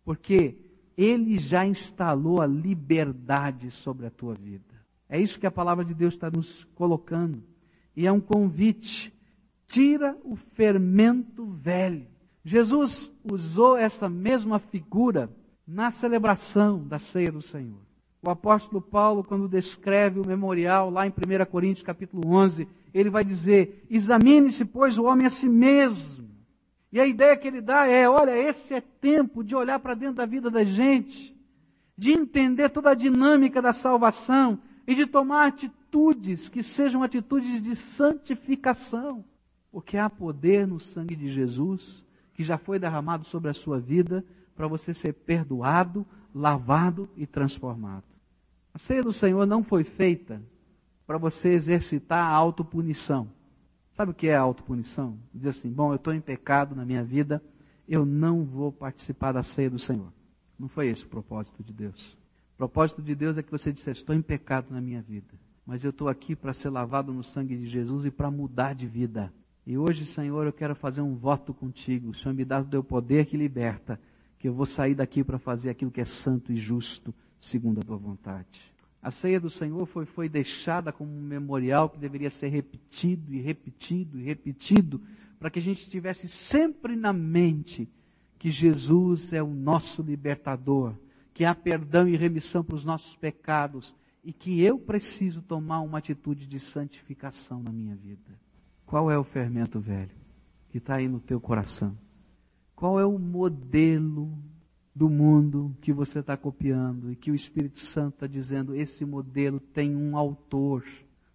porque 0.04 0.56
ele 0.98 1.38
já 1.38 1.66
instalou 1.66 2.42
a 2.42 2.46
liberdade 2.46 3.72
sobre 3.72 4.06
a 4.06 4.12
tua 4.12 4.34
vida. 4.34 4.64
É 5.10 5.20
isso 5.20 5.40
que 5.40 5.48
a 5.48 5.52
palavra 5.52 5.84
de 5.84 5.94
Deus 5.94 6.14
está 6.14 6.30
nos 6.30 6.64
colocando. 6.76 7.44
E 7.96 8.06
é 8.06 8.12
um 8.12 8.20
convite. 8.20 9.14
Tira 9.68 10.18
o 10.24 10.36
fermento 10.36 11.46
velho. 11.46 12.08
Jesus 12.44 13.12
usou 13.24 13.76
essa 13.76 14.08
mesma 14.08 14.60
figura 14.60 15.30
na 15.68 15.90
celebração 15.90 16.86
da 16.88 17.00
ceia 17.00 17.32
do 17.32 17.42
Senhor. 17.42 17.85
O 18.26 18.30
apóstolo 18.30 18.82
Paulo, 18.82 19.24
quando 19.24 19.48
descreve 19.48 20.20
o 20.20 20.28
memorial 20.28 20.90
lá 20.90 21.06
em 21.06 21.12
1 21.12 21.46
Coríntios 21.46 21.84
capítulo 21.84 22.28
11, 22.28 22.68
ele 22.94 23.10
vai 23.10 23.24
dizer: 23.24 23.86
examine-se, 23.90 24.66
pois, 24.66 24.98
o 24.98 25.04
homem 25.04 25.28
a 25.28 25.30
si 25.30 25.48
mesmo 25.48 26.26
e 26.96 27.00
a 27.02 27.06
ideia 27.06 27.36
que 27.36 27.46
ele 27.46 27.60
dá 27.60 27.86
é: 27.86 28.08
olha, 28.08 28.38
esse 28.38 28.74
é 28.74 28.80
tempo 28.80 29.44
de 29.44 29.54
olhar 29.54 29.80
para 29.80 29.94
dentro 29.94 30.16
da 30.16 30.26
vida 30.26 30.50
da 30.50 30.64
gente, 30.64 31.38
de 31.98 32.14
entender 32.14 32.70
toda 32.70 32.92
a 32.92 32.96
dinâmica 32.96 33.62
da 33.62 33.74
salvação 33.74 34.58
e 34.88 34.96
de 34.96 35.06
tomar 35.06 35.48
atitudes 35.48 36.48
que 36.48 36.64
sejam 36.64 37.04
atitudes 37.04 37.62
de 37.62 37.76
santificação. 37.76 39.26
Porque 39.70 39.98
há 39.98 40.10
poder 40.10 40.66
no 40.66 40.80
sangue 40.80 41.18
de 41.18 41.30
Jesus, 41.30 42.02
que 42.34 42.44
já 42.44 42.58
foi 42.58 42.80
derramado 42.80 43.28
sobre 43.28 43.50
a 43.50 43.54
sua 43.54 43.78
vida, 43.78 44.24
para 44.56 44.66
você 44.66 44.94
ser 44.94 45.12
perdoado, 45.12 46.08
lavado 46.34 47.10
e 47.18 47.28
transformado. 47.28 48.15
A 48.76 48.78
ceia 48.78 49.02
do 49.02 49.14
Senhor 49.14 49.46
não 49.46 49.64
foi 49.64 49.86
feita 49.86 50.44
para 51.08 51.18
você 51.18 51.54
exercitar 51.54 52.30
a 52.30 52.36
autopunição. 52.36 53.32
Sabe 53.94 54.12
o 54.12 54.14
que 54.14 54.28
é 54.28 54.36
a 54.36 54.42
autopunição? 54.42 55.18
Dizer 55.34 55.48
assim, 55.48 55.72
bom, 55.72 55.94
eu 55.94 55.96
estou 55.96 56.14
em 56.14 56.20
pecado 56.20 56.76
na 56.76 56.84
minha 56.84 57.02
vida, 57.02 57.42
eu 57.88 58.06
não 58.06 58.44
vou 58.44 58.74
participar 58.74 59.32
da 59.32 59.42
ceia 59.42 59.70
do 59.70 59.80
Senhor. 59.80 60.12
Não 60.60 60.68
foi 60.68 60.90
esse 60.90 61.06
o 61.06 61.08
propósito 61.08 61.64
de 61.64 61.72
Deus. 61.72 62.18
O 62.56 62.58
propósito 62.58 63.02
de 63.02 63.16
Deus 63.16 63.38
é 63.38 63.44
que 63.44 63.50
você 63.50 63.72
dissesse, 63.72 64.02
estou 64.02 64.14
em 64.14 64.22
pecado 64.22 64.68
na 64.70 64.82
minha 64.82 65.02
vida, 65.02 65.34
mas 65.66 65.86
eu 65.86 65.92
estou 65.92 66.10
aqui 66.10 66.36
para 66.36 66.52
ser 66.52 66.70
lavado 66.70 67.14
no 67.14 67.24
sangue 67.24 67.56
de 67.56 67.70
Jesus 67.70 68.04
e 68.04 68.12
para 68.12 68.30
mudar 68.30 68.76
de 68.76 68.88
vida. 68.88 69.32
E 69.66 69.78
hoje, 69.78 70.06
Senhor, 70.06 70.46
eu 70.46 70.52
quero 70.52 70.76
fazer 70.76 71.00
um 71.00 71.16
voto 71.16 71.54
contigo. 71.54 72.10
O 72.10 72.14
Senhor 72.14 72.36
me 72.36 72.44
dá 72.44 72.60
o 72.60 72.66
teu 72.66 72.84
poder 72.84 73.26
que 73.26 73.38
liberta, 73.38 73.98
que 74.38 74.50
eu 74.50 74.54
vou 74.54 74.66
sair 74.66 74.96
daqui 74.96 75.24
para 75.24 75.40
fazer 75.40 75.70
aquilo 75.70 75.92
que 75.92 76.02
é 76.02 76.06
santo 76.06 76.52
e 76.52 76.58
justo, 76.58 77.16
segundo 77.46 77.80
a 77.80 77.84
tua 77.84 77.98
vontade. 77.98 78.74
A 79.02 79.12
ceia 79.12 79.40
do 79.40 79.50
Senhor 79.50 79.86
foi, 79.86 80.06
foi 80.06 80.28
deixada 80.28 80.92
como 80.92 81.16
um 81.16 81.22
memorial 81.22 81.90
que 81.90 82.00
deveria 82.00 82.32
ser 82.32 82.48
repetido 82.48 83.34
e 83.34 83.40
repetido 83.40 84.20
e 84.20 84.24
repetido, 84.24 85.00
para 85.38 85.50
que 85.50 85.60
a 85.60 85.62
gente 85.62 85.90
tivesse 85.90 86.28
sempre 86.28 86.96
na 86.96 87.14
mente 87.14 87.88
que 88.40 88.50
Jesus 88.50 89.32
é 89.32 89.44
o 89.44 89.54
nosso 89.54 90.02
libertador, 90.02 90.96
que 91.34 91.46
há 91.46 91.54
perdão 91.54 92.08
e 92.08 92.16
remissão 92.16 92.64
para 92.64 92.76
os 92.76 92.84
nossos 92.84 93.16
pecados 93.16 93.96
e 94.24 94.34
que 94.34 94.62
eu 94.62 94.80
preciso 94.80 95.42
tomar 95.42 95.82
uma 95.82 96.00
atitude 96.00 96.48
de 96.48 96.60
santificação 96.60 97.62
na 97.62 97.72
minha 97.72 97.96
vida. 97.96 98.40
Qual 98.88 99.12
é 99.12 99.18
o 99.18 99.24
fermento 99.24 99.80
velho 99.80 100.16
que 100.70 100.80
está 100.80 100.96
aí 100.96 101.08
no 101.08 101.20
teu 101.20 101.40
coração? 101.40 101.96
Qual 102.76 103.00
é 103.00 103.06
o 103.06 103.20
modelo 103.20 104.36
do 104.96 105.10
mundo 105.10 105.76
que 105.82 105.92
você 105.92 106.20
está 106.20 106.38
copiando 106.38 107.12
e 107.12 107.16
que 107.18 107.30
o 107.30 107.36
Espírito 107.36 107.80
Santo 107.80 108.14
está 108.14 108.28
dizendo: 108.28 108.74
esse 108.74 109.04
modelo 109.04 109.60
tem 109.60 109.94
um 109.94 110.16
autor. 110.18 110.86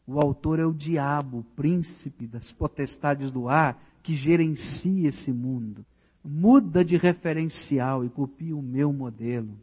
O 0.07 0.19
autor 0.19 0.59
é 0.59 0.65
o 0.65 0.73
diabo, 0.73 1.41
o 1.41 1.45
príncipe 1.45 2.27
das 2.27 2.51
potestades 2.51 3.31
do 3.31 3.49
ar, 3.49 3.81
que 4.03 4.15
gerencia 4.15 5.09
esse 5.09 5.31
mundo. 5.31 5.85
Muda 6.25 6.85
de 6.85 6.97
referencial 6.97 8.05
e 8.05 8.09
copia 8.09 8.57
o 8.57 8.63
meu 8.63 8.93
modelo. 8.93 9.57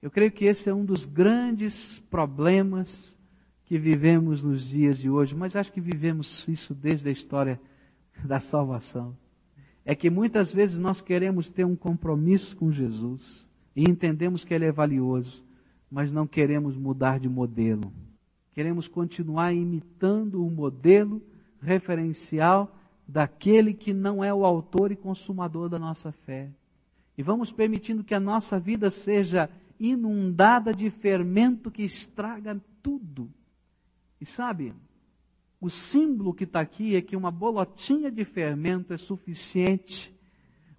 Eu 0.00 0.10
creio 0.10 0.32
que 0.32 0.44
esse 0.44 0.68
é 0.68 0.74
um 0.74 0.84
dos 0.84 1.04
grandes 1.04 1.98
problemas 2.10 3.16
que 3.64 3.78
vivemos 3.78 4.42
nos 4.42 4.62
dias 4.62 4.98
de 4.98 5.10
hoje, 5.10 5.34
mas 5.34 5.54
acho 5.54 5.72
que 5.72 5.80
vivemos 5.80 6.46
isso 6.48 6.74
desde 6.74 7.08
a 7.08 7.12
história 7.12 7.60
da 8.24 8.40
salvação 8.40 9.16
é 9.84 9.94
que 9.94 10.08
muitas 10.08 10.52
vezes 10.52 10.78
nós 10.78 11.00
queremos 11.00 11.50
ter 11.50 11.64
um 11.64 11.76
compromisso 11.76 12.56
com 12.56 12.70
Jesus 12.70 13.46
e 13.74 13.88
entendemos 13.88 14.44
que 14.44 14.54
ele 14.54 14.66
é 14.66 14.72
valioso, 14.72 15.44
mas 15.90 16.12
não 16.12 16.26
queremos 16.26 16.76
mudar 16.76 17.18
de 17.18 17.28
modelo. 17.28 17.92
Queremos 18.52 18.86
continuar 18.86 19.52
imitando 19.52 20.44
o 20.44 20.50
modelo 20.50 21.22
referencial 21.60 22.76
daquele 23.06 23.74
que 23.74 23.92
não 23.92 24.22
é 24.22 24.32
o 24.32 24.44
autor 24.44 24.92
e 24.92 24.96
consumador 24.96 25.68
da 25.68 25.78
nossa 25.78 26.12
fé. 26.12 26.50
E 27.16 27.22
vamos 27.22 27.50
permitindo 27.50 28.04
que 28.04 28.14
a 28.14 28.20
nossa 28.20 28.58
vida 28.58 28.90
seja 28.90 29.50
inundada 29.78 30.72
de 30.72 30.90
fermento 30.90 31.70
que 31.70 31.82
estraga 31.82 32.60
tudo. 32.82 33.30
E 34.20 34.26
sabe, 34.26 34.72
o 35.62 35.70
símbolo 35.70 36.34
que 36.34 36.42
está 36.42 36.58
aqui 36.58 36.96
é 36.96 37.00
que 37.00 37.14
uma 37.14 37.30
bolotinha 37.30 38.10
de 38.10 38.24
fermento 38.24 38.92
é 38.92 38.98
suficiente 38.98 40.12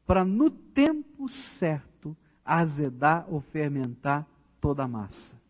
para, 0.06 0.26
no 0.26 0.50
tempo 0.50 1.30
certo, 1.30 2.18
azedar 2.44 3.26
ou 3.30 3.40
fermentar 3.40 4.28
toda 4.60 4.84
a 4.84 4.88
massa. 4.88 5.42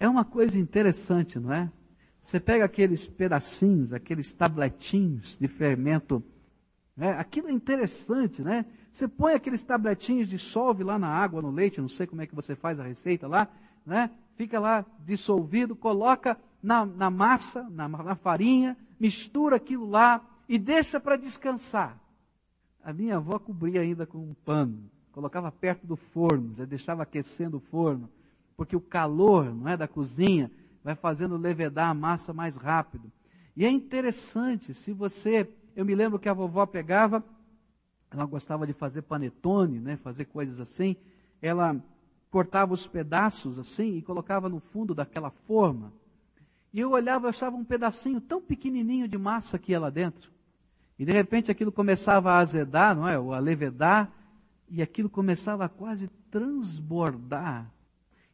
É 0.00 0.08
uma 0.08 0.24
coisa 0.24 0.58
interessante, 0.58 1.38
não 1.38 1.52
é? 1.52 1.70
Você 2.20 2.40
pega 2.40 2.64
aqueles 2.64 3.06
pedacinhos, 3.06 3.92
aqueles 3.92 4.32
tabletinhos 4.32 5.38
de 5.40 5.46
fermento, 5.46 6.20
né? 6.96 7.12
aquilo 7.12 7.46
é 7.46 7.52
interessante, 7.52 8.42
né? 8.42 8.66
Você 8.90 9.06
põe 9.06 9.34
aqueles 9.34 9.62
tabletinhos, 9.62 10.26
dissolve 10.26 10.82
lá 10.82 10.98
na 10.98 11.08
água, 11.08 11.40
no 11.40 11.52
leite, 11.52 11.80
não 11.80 11.88
sei 11.88 12.04
como 12.04 12.20
é 12.20 12.26
que 12.26 12.34
você 12.34 12.56
faz 12.56 12.80
a 12.80 12.82
receita 12.82 13.28
lá, 13.28 13.46
né? 13.86 14.10
Fica 14.34 14.58
lá 14.58 14.84
dissolvido, 15.06 15.76
coloca 15.76 16.36
na, 16.62 16.84
na 16.84 17.10
massa, 17.10 17.68
na, 17.70 17.88
na 17.88 18.14
farinha, 18.14 18.76
mistura 18.98 19.56
aquilo 19.56 19.88
lá 19.88 20.22
e 20.48 20.58
deixa 20.58 21.00
para 21.00 21.16
descansar. 21.16 21.98
A 22.82 22.92
minha 22.92 23.16
avó 23.16 23.38
cobria 23.38 23.80
ainda 23.80 24.06
com 24.06 24.18
um 24.18 24.34
pano, 24.34 24.90
colocava 25.12 25.50
perto 25.52 25.86
do 25.86 25.96
forno, 25.96 26.54
já 26.56 26.64
deixava 26.64 27.02
aquecendo 27.02 27.58
o 27.58 27.60
forno, 27.60 28.08
porque 28.56 28.76
o 28.76 28.80
calor, 28.80 29.54
não 29.54 29.68
é, 29.68 29.76
da 29.76 29.88
cozinha 29.88 30.50
vai 30.82 30.94
fazendo 30.94 31.36
levedar 31.36 31.90
a 31.90 31.94
massa 31.94 32.32
mais 32.32 32.56
rápido. 32.56 33.10
E 33.56 33.64
é 33.64 33.70
interessante, 33.70 34.72
se 34.72 34.92
você, 34.92 35.48
eu 35.76 35.84
me 35.84 35.94
lembro 35.94 36.18
que 36.18 36.28
a 36.28 36.32
vovó 36.32 36.64
pegava, 36.66 37.22
ela 38.10 38.24
gostava 38.24 38.66
de 38.66 38.72
fazer 38.72 39.02
panetone, 39.02 39.78
né, 39.78 39.96
fazer 39.96 40.24
coisas 40.24 40.60
assim, 40.60 40.96
ela 41.40 41.76
cortava 42.30 42.72
os 42.72 42.86
pedaços 42.86 43.58
assim 43.58 43.96
e 43.96 44.02
colocava 44.02 44.48
no 44.48 44.60
fundo 44.60 44.94
daquela 44.94 45.30
forma. 45.30 45.92
E 46.72 46.80
eu 46.80 46.90
olhava 46.90 47.26
e 47.26 47.30
achava 47.30 47.56
um 47.56 47.64
pedacinho 47.64 48.20
tão 48.20 48.40
pequenininho 48.40 49.08
de 49.08 49.18
massa 49.18 49.58
que 49.58 49.72
ia 49.72 49.80
lá 49.80 49.90
dentro. 49.90 50.30
E 50.98 51.04
de 51.04 51.12
repente 51.12 51.50
aquilo 51.50 51.72
começava 51.72 52.32
a 52.32 52.38
azedar, 52.38 52.94
não 52.94 53.08
é? 53.08 53.18
Ou 53.18 53.32
a 53.32 53.38
levedar, 53.38 54.12
e 54.68 54.80
aquilo 54.80 55.10
começava 55.10 55.64
a 55.64 55.68
quase 55.68 56.08
transbordar. 56.30 57.72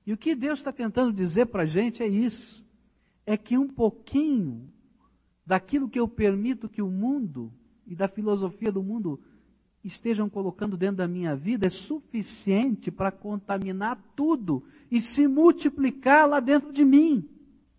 E 0.06 0.12
o 0.12 0.16
que 0.16 0.34
Deus 0.34 0.58
está 0.58 0.72
tentando 0.72 1.12
dizer 1.12 1.46
para 1.46 1.62
a 1.62 1.66
gente 1.66 2.02
é 2.02 2.06
isso: 2.06 2.64
é 3.24 3.36
que 3.36 3.56
um 3.56 3.68
pouquinho 3.68 4.68
daquilo 5.44 5.88
que 5.88 5.98
eu 5.98 6.06
permito 6.06 6.68
que 6.68 6.82
o 6.82 6.90
mundo 6.90 7.52
e 7.86 7.94
da 7.94 8.08
filosofia 8.08 8.70
do 8.70 8.82
mundo 8.82 9.20
estejam 9.82 10.28
colocando 10.28 10.76
dentro 10.76 10.96
da 10.96 11.08
minha 11.08 11.36
vida 11.36 11.66
é 11.66 11.70
suficiente 11.70 12.90
para 12.90 13.12
contaminar 13.12 13.96
tudo 14.16 14.64
e 14.90 15.00
se 15.00 15.28
multiplicar 15.28 16.28
lá 16.28 16.40
dentro 16.40 16.72
de 16.72 16.84
mim. 16.84 17.28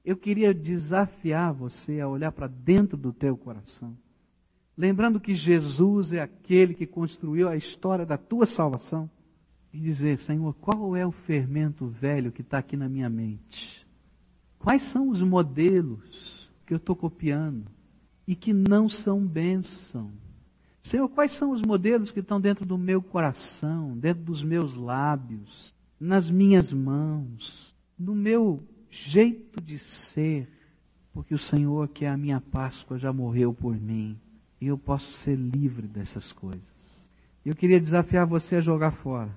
Eu 0.08 0.16
queria 0.16 0.54
desafiar 0.54 1.52
você 1.52 2.00
a 2.00 2.08
olhar 2.08 2.32
para 2.32 2.48
dentro 2.48 2.96
do 2.96 3.12
teu 3.12 3.36
coração. 3.36 3.94
Lembrando 4.78 5.20
que 5.20 5.36
Jesus 5.36 6.14
é 6.14 6.22
aquele 6.22 6.74
que 6.74 6.88
construiu 6.88 7.50
a 7.50 7.58
história 7.58 8.06
da 8.06 8.18
tua 8.18 8.46
salvação. 8.46 9.10
E 9.74 9.78
dizer, 9.78 10.18
Senhor, 10.18 10.54
qual 10.62 10.96
é 10.96 11.06
o 11.06 11.12
fermento 11.12 11.88
velho 11.88 12.32
que 12.32 12.40
está 12.40 12.60
aqui 12.60 12.78
na 12.78 12.88
minha 12.88 13.10
mente? 13.10 13.86
Quais 14.58 14.82
são 14.84 15.10
os 15.10 15.22
modelos 15.22 16.50
que 16.66 16.74
eu 16.74 16.78
estou 16.78 16.96
copiando 16.96 17.70
e 18.26 18.34
que 18.34 18.54
não 18.54 18.88
são 18.88 19.28
bênção? 19.28 20.14
Senhor, 20.82 21.10
quais 21.10 21.34
são 21.34 21.52
os 21.52 21.62
modelos 21.62 22.12
que 22.12 22.22
estão 22.22 22.40
dentro 22.40 22.66
do 22.66 22.78
meu 22.78 23.02
coração, 23.02 23.98
dentro 23.98 24.24
dos 24.24 24.42
meus 24.42 24.74
lábios, 24.74 25.76
nas 26.00 26.32
minhas 26.32 26.72
mãos, 26.72 27.76
no 28.00 28.16
meu 28.16 28.64
jeito 29.06 29.62
de 29.62 29.78
ser? 29.78 30.48
Porque 31.14 31.34
o 31.34 31.40
Senhor, 31.40 31.88
que 31.88 32.06
é 32.06 32.10
a 32.10 32.18
minha 32.18 32.42
Páscoa, 32.42 32.98
já 32.98 33.12
morreu 33.12 33.54
por 33.54 33.76
mim 33.76 34.20
e 34.60 34.68
eu 34.68 34.78
posso 34.78 35.12
ser 35.12 35.36
livre 35.36 35.88
dessas 35.88 36.32
coisas. 36.32 36.76
Eu 37.46 37.56
queria 37.56 37.80
desafiar 37.80 38.26
você 38.26 38.58
a 38.58 38.62
jogar 38.62 38.92
fora. 38.92 39.32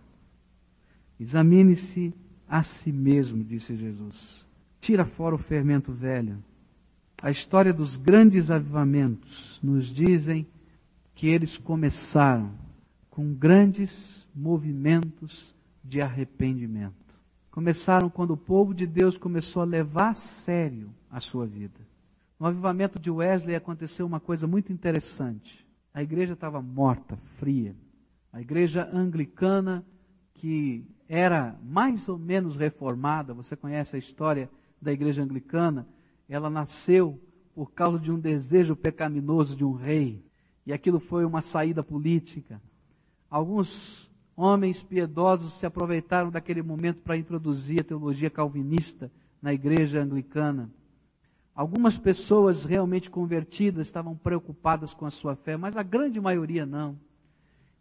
Examine-se 1.18 2.12
a 2.48 2.62
si 2.62 2.90
mesmo, 2.90 3.44
disse 3.44 3.76
Jesus. 3.76 4.44
Tira 4.80 5.04
fora 5.04 5.34
o 5.34 5.38
fermento 5.38 5.92
velho. 5.92 6.42
A 7.22 7.30
história 7.30 7.72
dos 7.72 7.96
grandes 7.96 8.50
avivamentos 8.50 9.60
nos 9.62 9.86
dizem 9.86 10.46
que 11.14 11.28
eles 11.28 11.58
começaram 11.58 12.50
com 13.10 13.34
grandes 13.34 14.26
movimentos 14.34 15.54
de 15.84 16.00
arrependimento. 16.00 16.99
Começaram 17.50 18.08
quando 18.08 18.32
o 18.32 18.36
povo 18.36 18.72
de 18.72 18.86
Deus 18.86 19.18
começou 19.18 19.62
a 19.62 19.64
levar 19.64 20.10
a 20.10 20.14
sério 20.14 20.90
a 21.10 21.20
sua 21.20 21.46
vida. 21.46 21.80
No 22.38 22.46
avivamento 22.46 22.98
de 22.98 23.10
Wesley 23.10 23.56
aconteceu 23.56 24.06
uma 24.06 24.20
coisa 24.20 24.46
muito 24.46 24.72
interessante. 24.72 25.66
A 25.92 26.02
igreja 26.02 26.34
estava 26.34 26.62
morta, 26.62 27.18
fria. 27.38 27.74
A 28.32 28.40
igreja 28.40 28.88
anglicana, 28.92 29.84
que 30.34 30.86
era 31.08 31.58
mais 31.62 32.08
ou 32.08 32.16
menos 32.16 32.56
reformada, 32.56 33.34
você 33.34 33.56
conhece 33.56 33.96
a 33.96 33.98
história 33.98 34.48
da 34.80 34.92
igreja 34.92 35.22
anglicana, 35.22 35.86
ela 36.28 36.48
nasceu 36.48 37.20
por 37.54 37.72
causa 37.72 37.98
de 37.98 38.12
um 38.12 38.18
desejo 38.18 38.76
pecaminoso 38.76 39.56
de 39.56 39.64
um 39.64 39.72
rei 39.72 40.24
e 40.64 40.72
aquilo 40.72 41.00
foi 41.00 41.24
uma 41.24 41.42
saída 41.42 41.82
política. 41.82 42.62
Alguns 43.28 44.09
homens 44.40 44.82
piedosos 44.82 45.52
se 45.52 45.66
aproveitaram 45.66 46.30
daquele 46.30 46.62
momento 46.62 47.02
para 47.02 47.16
introduzir 47.16 47.80
a 47.80 47.84
teologia 47.84 48.30
calvinista 48.30 49.10
na 49.40 49.52
igreja 49.52 50.00
anglicana. 50.00 50.70
Algumas 51.54 51.98
pessoas 51.98 52.64
realmente 52.64 53.10
convertidas 53.10 53.86
estavam 53.86 54.16
preocupadas 54.16 54.94
com 54.94 55.04
a 55.04 55.10
sua 55.10 55.36
fé, 55.36 55.56
mas 55.56 55.76
a 55.76 55.82
grande 55.82 56.18
maioria 56.18 56.64
não. 56.64 56.98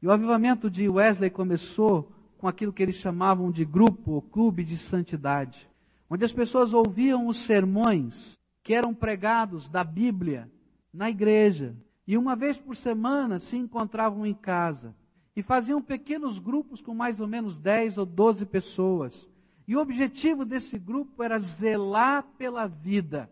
E 0.01 0.07
o 0.07 0.11
avivamento 0.11 0.69
de 0.69 0.89
Wesley 0.89 1.29
começou 1.29 2.11
com 2.37 2.47
aquilo 2.47 2.73
que 2.73 2.83
eles 2.83 2.95
chamavam 2.95 3.51
de 3.51 3.63
grupo 3.63 4.11
ou 4.11 4.21
clube 4.21 4.63
de 4.63 4.77
santidade, 4.77 5.69
onde 6.09 6.25
as 6.25 6.33
pessoas 6.33 6.73
ouviam 6.73 7.27
os 7.27 7.37
sermões 7.37 8.37
que 8.63 8.73
eram 8.73 8.93
pregados 8.93 9.69
da 9.69 9.83
Bíblia 9.83 10.51
na 10.93 11.09
igreja, 11.09 11.75
e 12.05 12.17
uma 12.17 12.35
vez 12.35 12.57
por 12.57 12.75
semana 12.75 13.39
se 13.39 13.55
encontravam 13.55 14.25
em 14.25 14.33
casa 14.33 14.93
e 15.39 15.41
faziam 15.41 15.81
pequenos 15.81 16.37
grupos 16.37 16.81
com 16.81 16.93
mais 16.93 17.21
ou 17.21 17.27
menos 17.27 17.57
10 17.57 17.97
ou 17.97 18.05
12 18.05 18.45
pessoas. 18.45 19.25
E 19.65 19.73
o 19.73 19.79
objetivo 19.79 20.43
desse 20.43 20.77
grupo 20.77 21.23
era 21.23 21.39
zelar 21.39 22.23
pela 22.37 22.67
vida. 22.67 23.31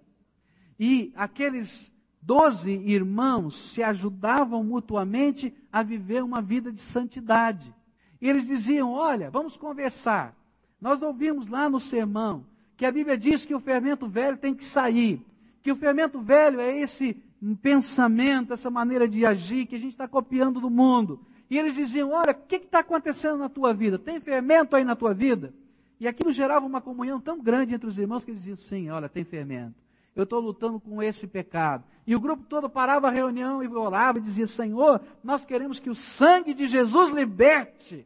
E 0.80 1.12
aqueles 1.18 1.92
12 2.22 2.72
irmãos 2.72 3.58
se 3.58 3.84
ajudavam 3.84 4.64
mutuamente 4.64 5.54
a 5.70 5.84
viver 5.84 6.24
uma 6.24 6.42
vida 6.42 6.72
de 6.72 6.80
santidade. 6.80 7.76
E 8.22 8.30
eles 8.30 8.48
diziam: 8.48 8.94
Olha, 8.94 9.30
vamos 9.30 9.58
conversar. 9.58 10.34
Nós 10.80 11.02
ouvimos 11.02 11.50
lá 11.50 11.68
no 11.70 11.78
sermão 11.78 12.46
que 12.78 12.86
a 12.86 12.92
Bíblia 12.92 13.18
diz 13.18 13.44
que 13.44 13.54
o 13.54 13.60
fermento 13.60 14.08
velho 14.08 14.38
tem 14.38 14.56
que 14.56 14.64
sair. 14.64 15.22
Que 15.62 15.74
o 15.74 15.76
fermento 15.76 16.22
velho 16.22 16.62
é 16.62 16.80
esse 16.80 17.22
pensamento, 17.62 18.54
essa 18.54 18.70
maneira 18.70 19.10
de 19.10 19.26
agir 19.26 19.66
que 19.66 19.76
a 19.76 19.80
gente 19.80 19.92
está 19.92 20.08
copiando 20.08 20.62
do 20.62 20.70
mundo. 20.70 21.20
E 21.50 21.58
eles 21.58 21.76
diziam: 21.76 22.12
Olha, 22.12 22.32
o 22.32 22.36
que 22.36 22.58
está 22.58 22.80
acontecendo 22.80 23.38
na 23.38 23.50
tua 23.50 23.74
vida? 23.74 23.98
Tem 23.98 24.20
fermento 24.20 24.76
aí 24.76 24.84
na 24.84 24.96
tua 24.96 25.14
vida? 25.14 25.54
E 26.00 26.08
aquilo 26.08 26.32
gerava 26.32 26.66
uma 26.66 26.82
comunhão 26.82 27.20
tão 27.20 27.42
grande 27.42 27.74
entre 27.74 27.88
os 27.88 27.98
irmãos 27.98 28.24
que 28.24 28.32
eles 28.32 28.42
diziam: 28.42 28.58
Sim, 28.58 28.90
olha, 28.90 29.10
tem 29.10 29.24
fermento. 29.24 29.76
Eu 30.16 30.24
estou 30.24 30.40
lutando 30.40 30.80
com 30.80 31.02
esse 31.02 31.28
pecado. 31.28 31.84
E 32.06 32.16
o 32.16 32.20
grupo 32.20 32.44
todo 32.44 32.70
parava 32.70 33.08
a 33.08 33.12
reunião 33.12 33.64
e 33.64 33.68
orava 33.68 34.18
e 34.18 34.22
dizia: 34.22 34.48
Senhor, 34.48 35.02
nós 35.24 35.46
queremos 35.46 35.80
que 35.80 35.90
o 35.90 35.96
sangue 35.96 36.54
de 36.54 36.68
Jesus 36.68 37.12
liberte 37.12 38.06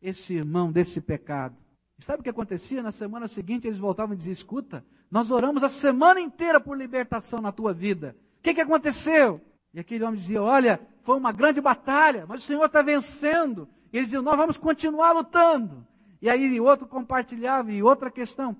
esse 0.00 0.34
irmão 0.34 0.70
desse 0.70 1.00
pecado. 1.00 1.56
E 1.98 2.04
sabe 2.04 2.20
o 2.20 2.22
que 2.22 2.30
acontecia? 2.30 2.82
Na 2.82 2.92
semana 2.92 3.26
seguinte 3.26 3.66
eles 3.66 3.78
voltavam 3.78 4.14
e 4.14 4.18
diziam: 4.18 4.32
Escuta, 4.32 4.84
nós 5.10 5.30
oramos 5.30 5.62
a 5.62 5.68
semana 5.68 6.20
inteira 6.20 6.60
por 6.60 6.76
libertação 6.76 7.40
na 7.40 7.50
tua 7.50 7.72
vida. 7.72 8.14
O 8.38 8.42
que, 8.42 8.54
que 8.54 8.60
aconteceu? 8.60 9.40
E 9.72 9.80
aquele 9.80 10.04
homem 10.04 10.18
dizia: 10.18 10.42
Olha, 10.42 10.80
foi 11.08 11.16
uma 11.16 11.32
grande 11.32 11.58
batalha, 11.58 12.26
mas 12.28 12.42
o 12.42 12.46
Senhor 12.46 12.66
está 12.66 12.82
vencendo. 12.82 13.66
E 13.90 13.96
eles 13.96 14.08
diziam: 14.08 14.22
Nós 14.22 14.36
vamos 14.36 14.58
continuar 14.58 15.12
lutando. 15.12 15.86
E 16.20 16.28
aí 16.28 16.60
outro 16.60 16.86
compartilhava, 16.86 17.72
e 17.72 17.82
outra 17.82 18.10
questão. 18.10 18.54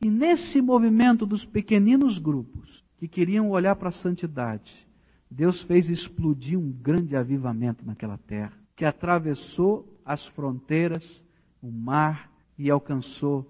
E 0.00 0.08
nesse 0.08 0.62
movimento 0.62 1.26
dos 1.26 1.44
pequeninos 1.44 2.18
grupos 2.18 2.84
que 2.98 3.08
queriam 3.08 3.50
olhar 3.50 3.74
para 3.74 3.88
a 3.88 3.92
santidade, 3.92 4.86
Deus 5.28 5.60
fez 5.60 5.90
explodir 5.90 6.56
um 6.56 6.70
grande 6.70 7.16
avivamento 7.16 7.84
naquela 7.84 8.16
terra, 8.16 8.52
que 8.76 8.84
atravessou 8.84 10.00
as 10.04 10.24
fronteiras, 10.24 11.24
o 11.60 11.68
mar 11.68 12.30
e 12.56 12.70
alcançou 12.70 13.44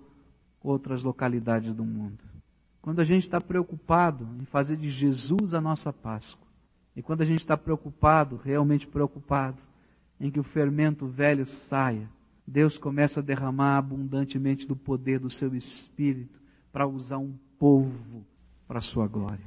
outras 0.62 1.02
localidades 1.02 1.74
do 1.74 1.84
mundo. 1.84 2.24
Quando 2.80 3.00
a 3.00 3.04
gente 3.04 3.24
está 3.24 3.42
preocupado 3.42 4.26
em 4.40 4.46
fazer 4.46 4.78
de 4.78 4.88
Jesus 4.88 5.52
a 5.52 5.60
nossa 5.60 5.92
Páscoa, 5.92 6.41
e 6.94 7.02
quando 7.02 7.22
a 7.22 7.24
gente 7.24 7.38
está 7.38 7.56
preocupado, 7.56 8.40
realmente 8.42 8.86
preocupado, 8.86 9.62
em 10.20 10.30
que 10.30 10.38
o 10.38 10.44
fermento 10.44 11.06
velho 11.06 11.46
saia, 11.46 12.08
Deus 12.46 12.76
começa 12.76 13.20
a 13.20 13.22
derramar 13.22 13.78
abundantemente 13.78 14.66
do 14.66 14.76
poder 14.76 15.18
do 15.18 15.30
seu 15.30 15.54
Espírito 15.54 16.40
para 16.72 16.86
usar 16.86 17.18
um 17.18 17.34
povo 17.58 18.24
para 18.66 18.78
a 18.78 18.82
sua 18.82 19.06
glória. 19.06 19.44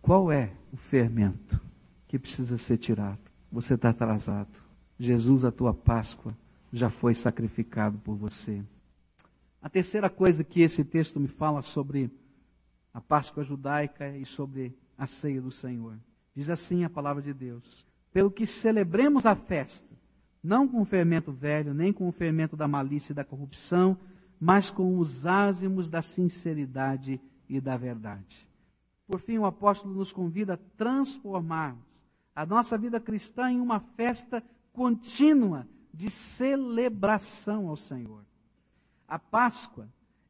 Qual 0.00 0.32
é 0.32 0.52
o 0.72 0.76
fermento 0.76 1.60
que 2.06 2.18
precisa 2.18 2.56
ser 2.58 2.78
tirado? 2.78 3.20
Você 3.50 3.74
está 3.74 3.90
atrasado. 3.90 4.58
Jesus, 4.98 5.44
a 5.44 5.52
tua 5.52 5.72
Páscoa, 5.72 6.36
já 6.72 6.90
foi 6.90 7.14
sacrificado 7.14 7.98
por 7.98 8.16
você. 8.16 8.62
A 9.60 9.68
terceira 9.68 10.10
coisa 10.10 10.44
que 10.44 10.60
esse 10.60 10.84
texto 10.84 11.20
me 11.20 11.28
fala 11.28 11.62
sobre 11.62 12.10
a 12.92 13.00
Páscoa 13.00 13.44
judaica 13.44 14.16
e 14.16 14.24
sobre 14.24 14.76
a 14.96 15.06
ceia 15.06 15.40
do 15.40 15.50
Senhor. 15.50 15.96
Diz 16.38 16.48
assim 16.50 16.84
a 16.84 16.88
palavra 16.88 17.20
de 17.20 17.34
Deus: 17.34 17.84
Pelo 18.12 18.30
que 18.30 18.46
celebremos 18.46 19.26
a 19.26 19.34
festa, 19.34 19.92
não 20.40 20.68
com 20.68 20.80
o 20.80 20.84
fermento 20.84 21.32
velho, 21.32 21.74
nem 21.74 21.92
com 21.92 22.06
o 22.06 22.12
fermento 22.12 22.56
da 22.56 22.68
malícia 22.68 23.10
e 23.10 23.14
da 23.16 23.24
corrupção, 23.24 23.98
mas 24.38 24.70
com 24.70 24.98
os 24.98 25.26
ázimos 25.26 25.88
da 25.88 26.00
sinceridade 26.00 27.20
e 27.48 27.60
da 27.60 27.76
verdade. 27.76 28.48
Por 29.04 29.18
fim, 29.18 29.36
o 29.38 29.46
apóstolo 29.46 29.92
nos 29.92 30.12
convida 30.12 30.54
a 30.54 30.58
transformarmos 30.76 31.82
a 32.36 32.46
nossa 32.46 32.78
vida 32.78 33.00
cristã 33.00 33.50
em 33.50 33.58
uma 33.60 33.80
festa 33.80 34.40
contínua 34.72 35.66
de 35.92 36.08
celebração 36.08 37.66
ao 37.66 37.74
Senhor. 37.74 38.24
A 39.08 39.18
Páscoa 39.18 39.88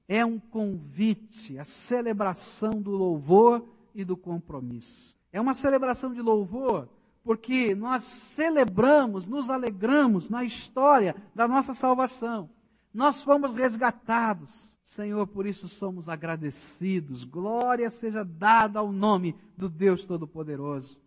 é 0.09 0.25
um 0.25 0.39
convite, 0.39 1.59
a 1.59 1.67
celebração 1.67 2.81
do 2.81 2.93
louvor 2.93 3.63
e 3.95 4.07
do 4.07 4.17
compromisso. 4.17 5.18
É 5.33 5.41
uma 5.41 5.55
celebração 5.55 6.13
de 6.13 6.21
louvor 6.21 6.89
porque 7.23 7.75
nós 7.75 8.05
celebramos, 8.05 9.27
nos 9.27 9.51
alegramos 9.51 10.31
na 10.31 10.45
história 10.45 11.15
da 11.35 11.47
nossa 11.47 11.75
salvação. 11.75 12.49
Nós 12.93 13.23
fomos 13.23 13.55
resgatados. 13.55 14.75
Senhor, 14.83 15.27
por 15.27 15.47
isso 15.47 15.69
somos 15.69 16.09
agradecidos. 16.09 17.25
Glória 17.25 17.91
seja 17.91 18.25
dada 18.25 18.79
ao 18.79 18.91
nome 18.91 19.37
do 19.55 19.69
Deus 19.69 20.05
Todo-Poderoso. 20.05 20.99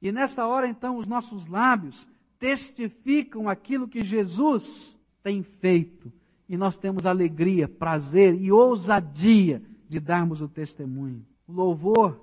E 0.00 0.12
nessa 0.12 0.46
hora, 0.46 0.68
então, 0.68 0.96
os 0.96 1.08
nossos 1.08 1.48
lábios 1.48 2.06
testificam 2.38 3.48
aquilo 3.48 3.88
que 3.88 4.04
Jesus 4.04 4.96
tem 5.24 5.42
feito 5.42 6.12
e 6.48 6.56
nós 6.56 6.78
temos 6.78 7.06
alegria, 7.06 7.66
prazer 7.66 8.40
e 8.40 8.52
ousadia 8.52 9.62
de 9.88 9.98
darmos 9.98 10.40
o 10.40 10.48
testemunho. 10.48 11.26
O 11.48 11.52
louvor, 11.52 12.20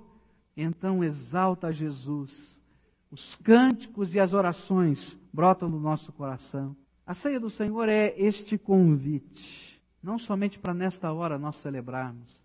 então, 0.56 1.02
exalta 1.02 1.72
Jesus. 1.72 2.60
Os 3.10 3.36
cânticos 3.36 4.14
e 4.14 4.20
as 4.20 4.32
orações 4.32 5.18
brotam 5.32 5.70
do 5.70 5.78
nosso 5.78 6.12
coração. 6.12 6.76
A 7.06 7.14
ceia 7.14 7.38
do 7.38 7.50
Senhor 7.50 7.88
é 7.88 8.14
este 8.16 8.56
convite, 8.56 9.82
não 10.02 10.18
somente 10.18 10.58
para 10.58 10.72
nesta 10.72 11.12
hora 11.12 11.38
nós 11.38 11.56
celebrarmos, 11.56 12.42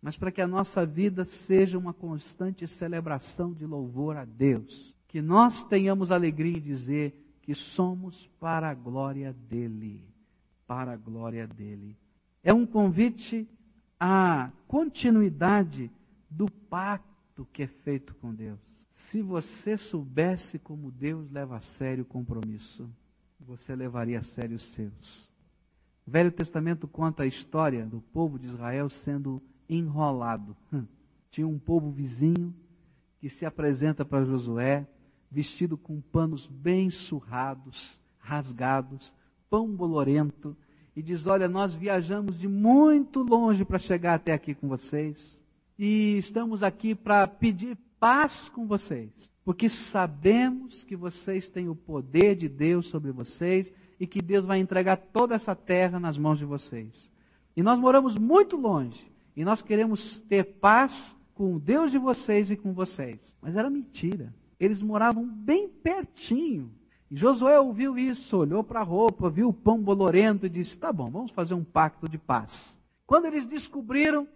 mas 0.00 0.16
para 0.16 0.30
que 0.30 0.40
a 0.40 0.46
nossa 0.46 0.86
vida 0.86 1.24
seja 1.24 1.76
uma 1.76 1.92
constante 1.92 2.66
celebração 2.66 3.52
de 3.52 3.66
louvor 3.66 4.16
a 4.16 4.24
Deus. 4.24 4.94
Que 5.08 5.20
nós 5.20 5.64
tenhamos 5.64 6.12
alegria 6.12 6.56
em 6.56 6.60
dizer 6.60 7.38
que 7.42 7.54
somos 7.54 8.26
para 8.38 8.70
a 8.70 8.74
glória 8.74 9.34
dEle 9.48 10.08
para 10.68 10.92
a 10.92 10.96
glória 10.96 11.46
dele. 11.46 11.96
É 12.44 12.52
um 12.52 12.66
convite 12.66 13.48
à 13.98 14.50
continuidade 14.68 15.90
do 16.30 16.46
pacto 16.46 17.08
que 17.44 17.62
é 17.62 17.66
feito 17.66 18.14
com 18.14 18.34
Deus. 18.34 18.58
Se 18.92 19.22
você 19.22 19.76
soubesse 19.76 20.58
como 20.58 20.90
Deus 20.90 21.30
leva 21.30 21.56
a 21.56 21.60
sério 21.60 22.02
o 22.02 22.06
compromisso, 22.06 22.90
você 23.38 23.74
levaria 23.74 24.18
a 24.18 24.22
sério 24.22 24.56
os 24.56 24.64
seus. 24.64 25.30
O 26.06 26.10
Velho 26.10 26.32
Testamento 26.32 26.88
conta 26.88 27.22
a 27.22 27.26
história 27.26 27.86
do 27.86 28.00
povo 28.00 28.38
de 28.38 28.46
Israel 28.46 28.88
sendo 28.88 29.42
enrolado. 29.68 30.56
Hum. 30.72 30.84
Tinha 31.30 31.46
um 31.46 31.58
povo 31.58 31.90
vizinho 31.90 32.54
que 33.20 33.28
se 33.28 33.44
apresenta 33.44 34.04
para 34.04 34.24
Josué, 34.24 34.86
vestido 35.30 35.76
com 35.76 36.00
panos 36.00 36.46
bem 36.46 36.90
surrados, 36.90 38.00
rasgados, 38.18 39.14
pão 39.50 39.68
bolorento, 39.68 40.56
e 40.96 41.02
diz: 41.02 41.26
Olha, 41.26 41.48
nós 41.48 41.74
viajamos 41.74 42.38
de 42.38 42.48
muito 42.48 43.22
longe 43.22 43.64
para 43.64 43.78
chegar 43.78 44.14
até 44.14 44.32
aqui 44.32 44.54
com 44.54 44.66
vocês, 44.66 45.37
e 45.78 46.18
estamos 46.18 46.62
aqui 46.62 46.94
para 46.94 47.26
pedir 47.28 47.78
paz 48.00 48.48
com 48.48 48.66
vocês, 48.66 49.10
porque 49.44 49.68
sabemos 49.68 50.82
que 50.82 50.96
vocês 50.96 51.48
têm 51.48 51.68
o 51.68 51.76
poder 51.76 52.34
de 52.34 52.48
Deus 52.48 52.88
sobre 52.88 53.12
vocês 53.12 53.72
e 54.00 54.06
que 54.06 54.20
Deus 54.20 54.44
vai 54.44 54.58
entregar 54.58 54.96
toda 54.96 55.34
essa 55.34 55.54
terra 55.54 56.00
nas 56.00 56.18
mãos 56.18 56.38
de 56.38 56.44
vocês. 56.44 57.10
E 57.56 57.62
nós 57.62 57.78
moramos 57.78 58.16
muito 58.16 58.56
longe, 58.56 59.10
e 59.36 59.44
nós 59.44 59.62
queremos 59.62 60.18
ter 60.18 60.44
paz 60.44 61.14
com 61.34 61.54
o 61.54 61.60
Deus 61.60 61.92
de 61.92 61.98
vocês 61.98 62.50
e 62.50 62.56
com 62.56 62.72
vocês. 62.72 63.36
Mas 63.40 63.54
era 63.54 63.70
mentira. 63.70 64.34
Eles 64.58 64.82
moravam 64.82 65.24
bem 65.24 65.68
pertinho. 65.68 66.72
E 67.08 67.16
Josué 67.16 67.58
ouviu 67.60 67.96
isso, 67.96 68.36
olhou 68.36 68.64
para 68.64 68.80
a 68.80 68.84
roupa, 68.84 69.30
viu 69.30 69.48
o 69.48 69.52
pão 69.52 69.80
bolorento 69.80 70.46
e 70.46 70.48
disse: 70.50 70.76
Tá 70.76 70.92
bom, 70.92 71.08
vamos 71.08 71.30
fazer 71.30 71.54
um 71.54 71.62
pacto 71.62 72.08
de 72.08 72.18
paz. 72.18 72.76
Quando 73.06 73.26
eles 73.26 73.46
descobriram 73.46 74.26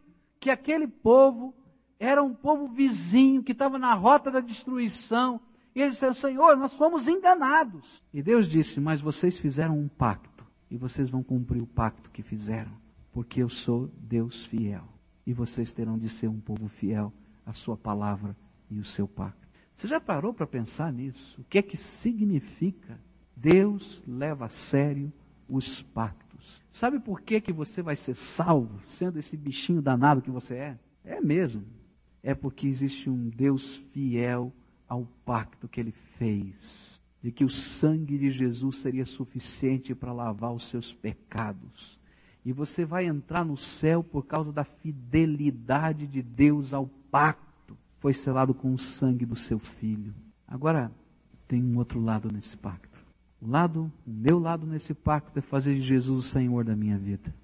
que 0.43 0.51
aquele 0.51 0.89
povo 0.89 1.55
era 1.99 2.21
um 2.23 2.35
povo 2.35 2.67
vizinho 2.67 3.45
que 3.45 3.53
estava 3.53 3.79
na 3.79 3.95
rota 3.95 4.29
da 4.29 4.41
destruição, 4.41 5.41
e 5.73 5.81
eles 5.81 5.95
disseram: 5.95 6.15
Senhor, 6.15 6.57
nós 6.57 6.75
fomos 6.75 7.07
enganados. 7.07 8.03
E 8.13 8.21
Deus 8.21 8.49
disse: 8.49 8.81
Mas 8.81 9.01
vocês 9.01 9.39
fizeram 9.39 9.79
um 9.79 9.87
pacto, 9.87 10.45
e 10.69 10.77
vocês 10.77 11.09
vão 11.09 11.23
cumprir 11.23 11.63
o 11.63 11.67
pacto 11.67 12.11
que 12.11 12.23
fizeram, 12.23 12.73
porque 13.13 13.41
eu 13.41 13.49
sou 13.49 13.89
Deus 13.97 14.45
fiel 14.45 14.93
e 15.25 15.33
vocês 15.33 15.73
terão 15.73 15.97
de 15.97 16.09
ser 16.09 16.29
um 16.29 16.41
povo 16.41 16.69
fiel 16.69 17.13
à 17.47 17.53
sua 17.53 17.77
palavra 17.77 18.37
e 18.69 18.81
o 18.81 18.85
seu 18.85 19.07
pacto. 19.07 19.49
Você 19.73 19.89
já 19.89 20.01
parou 20.01 20.35
para 20.35 20.47
pensar 20.47 20.93
nisso? 20.93 21.41
O 21.41 21.45
que 21.45 21.59
é 21.59 21.63
que 21.63 21.77
significa 21.77 23.01
Deus 23.37 24.03
leva 24.07 24.47
a 24.47 24.49
sério 24.49 25.13
os 25.49 25.83
pactos? 25.83 26.22
Sabe 26.71 26.99
por 26.99 27.21
que, 27.21 27.41
que 27.41 27.53
você 27.53 27.83
vai 27.83 27.97
ser 27.97 28.15
salvo, 28.15 28.81
sendo 28.87 29.19
esse 29.19 29.37
bichinho 29.37 29.83
danado 29.83 30.23
que 30.23 30.31
você 30.31 30.55
é? 30.55 30.79
É 31.05 31.21
mesmo. 31.21 31.65
É 32.23 32.35
porque 32.35 32.67
existe 32.67 33.11
um 33.11 33.29
Deus 33.29 33.77
fiel 33.93 34.53
ao 34.89 35.07
pacto 35.25 35.69
que 35.69 35.81
ele 35.81 35.93
fez, 36.19 37.03
de 37.23 37.33
que 37.33 37.45
o 37.45 37.49
sangue 37.49 38.19
de 38.19 38.31
Jesus 38.31 38.77
seria 38.77 39.07
suficiente 39.07 39.95
para 39.95 40.13
lavar 40.13 40.53
os 40.53 40.65
seus 40.69 40.93
pecados 40.93 42.01
e 42.45 42.53
você 42.53 42.85
vai 42.85 43.07
entrar 43.07 43.45
no 43.45 43.57
céu 43.57 44.03
por 44.03 44.27
causa 44.27 44.53
da 44.53 44.65
fidelidade 44.65 46.07
de 46.07 46.23
Deus 46.23 46.75
ao 46.75 46.87
pacto. 47.11 47.77
Foi 48.01 48.13
selado 48.13 48.53
com 48.53 48.75
o 48.75 48.79
sangue 48.79 49.25
do 49.25 49.37
seu 49.37 49.59
filho. 49.59 50.13
Agora, 50.47 50.91
tem 51.47 51.63
um 51.63 51.79
outro 51.79 52.01
lado 52.01 52.31
nesse 52.33 52.57
pacto. 52.57 52.92
O 53.43 53.51
lado, 53.51 53.91
o 54.07 54.11
meu 54.11 54.39
lado 54.39 54.65
nesse 54.65 54.95
pacto 54.95 55.37
é 55.37 55.43
fazer 55.43 55.75
de 55.75 55.81
Jesus 55.81 56.27
o 56.27 56.29
Senhor 56.29 56.65
da 56.65 56.77
minha 56.77 56.97
vida. 56.97 57.35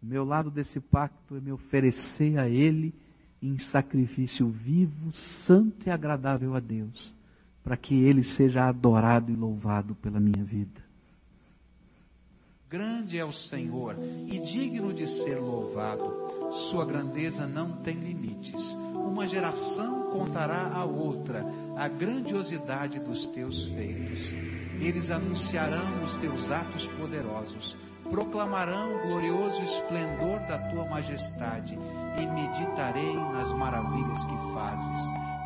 O 0.00 0.06
meu 0.06 0.24
lado 0.24 0.52
desse 0.52 0.78
pacto 0.78 1.34
é 1.34 1.40
me 1.40 1.50
oferecer 1.50 2.38
a 2.38 2.48
Ele 2.48 2.94
em 3.42 3.58
sacrifício 3.58 4.48
vivo, 4.48 5.12
santo 5.12 5.88
e 5.88 5.90
agradável 5.90 6.54
a 6.54 6.60
Deus, 6.60 7.12
para 7.64 7.76
que 7.76 7.94
Ele 7.94 8.22
seja 8.22 8.68
adorado 8.68 9.32
e 9.32 9.34
louvado 9.34 9.96
pela 9.96 10.20
minha 10.20 10.44
vida. 10.44 10.88
Grande 12.70 13.18
é 13.18 13.24
o 13.24 13.32
Senhor 13.32 13.96
e 14.28 14.38
digno 14.38 14.92
de 14.92 15.06
ser 15.08 15.36
louvado. 15.36 16.52
Sua 16.52 16.84
grandeza 16.84 17.46
não 17.46 17.72
tem 17.78 17.96
limites. 17.96 18.74
Uma 18.94 19.26
geração 19.26 20.10
contará 20.12 20.68
a 20.74 20.84
outra 20.84 21.44
a 21.78 21.86
grandiosidade 21.86 22.98
dos 22.98 23.26
teus 23.26 23.66
feitos. 23.68 24.34
Eles 24.80 25.12
anunciarão 25.12 26.02
os 26.02 26.16
teus 26.16 26.50
atos 26.50 26.88
poderosos, 26.88 27.76
proclamarão 28.10 28.96
o 28.96 29.02
glorioso 29.06 29.62
esplendor 29.62 30.40
da 30.48 30.58
tua 30.70 30.84
majestade 30.86 31.78
e 32.20 32.26
meditarei 32.26 33.14
nas 33.32 33.52
maravilhas 33.52 34.24
que 34.24 34.36
fazes. 34.52 35.00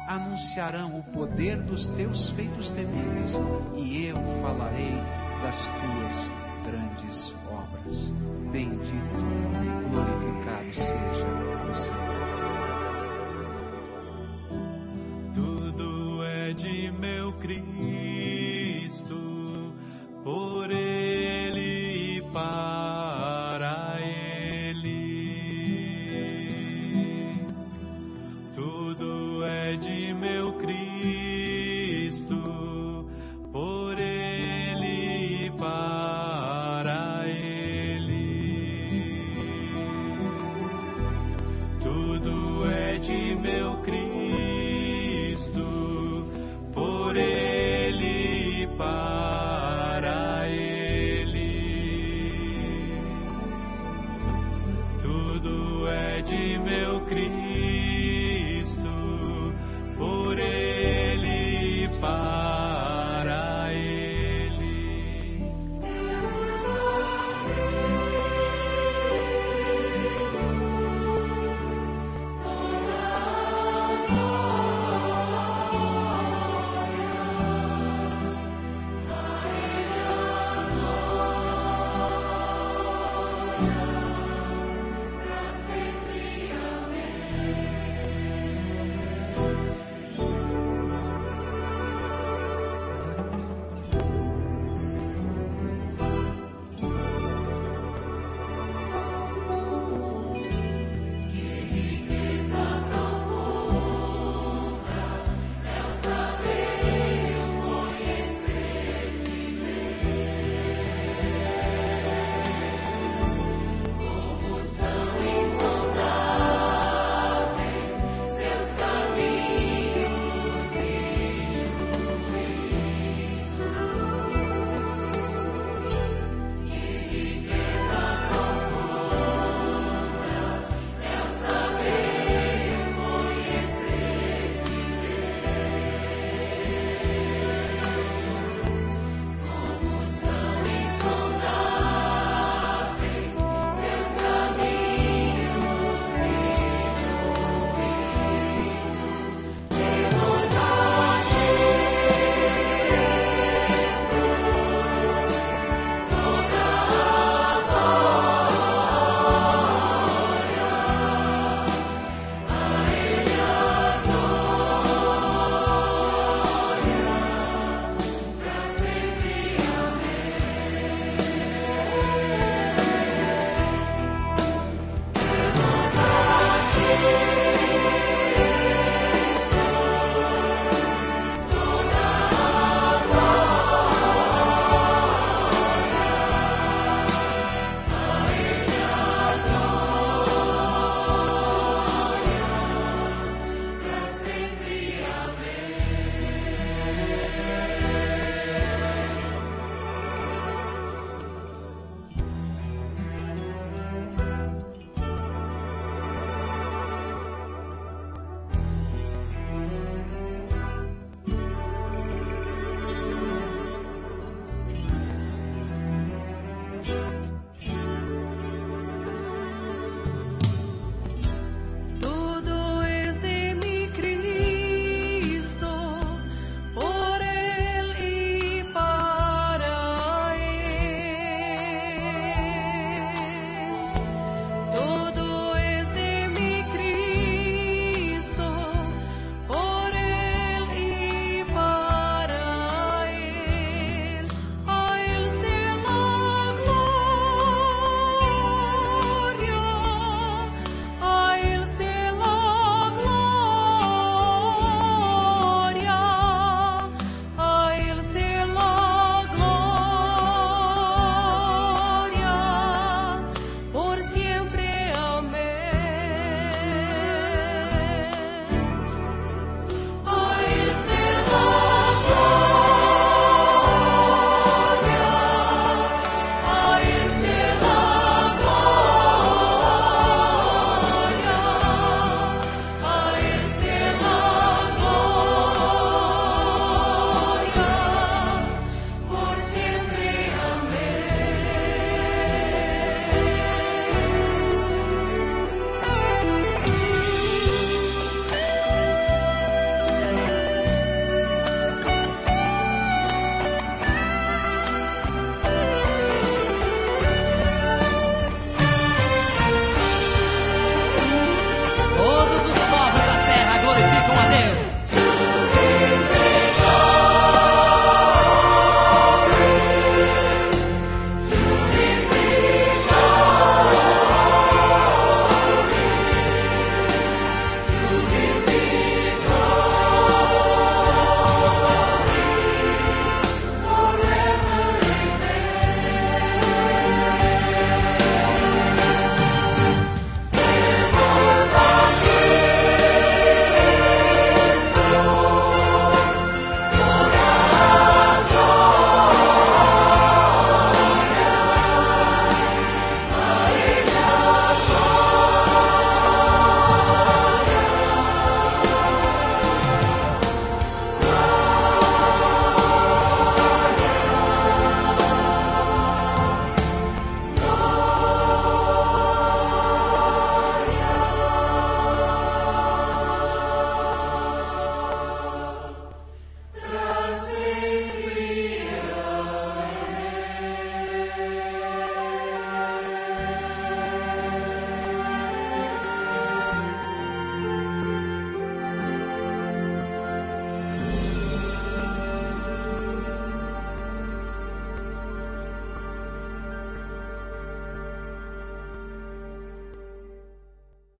Anunciarão 0.08 0.98
o 0.98 1.02
poder 1.12 1.58
dos 1.62 1.88
teus 1.88 2.30
feitos 2.30 2.70
temíveis 2.70 3.32
e 3.76 4.06
eu 4.06 4.16
falarei 4.40 4.94
das 5.42 5.58
tuas 5.58 6.30
grandes 6.64 7.34
obras. 7.50 8.10
Bendito 8.50 8.88
e 8.90 9.90
glorificado 9.90 10.31
Cristo, 17.42 19.18
por 20.22 20.70
Ele 20.70 22.18
e 22.18 22.22
para 22.32 23.01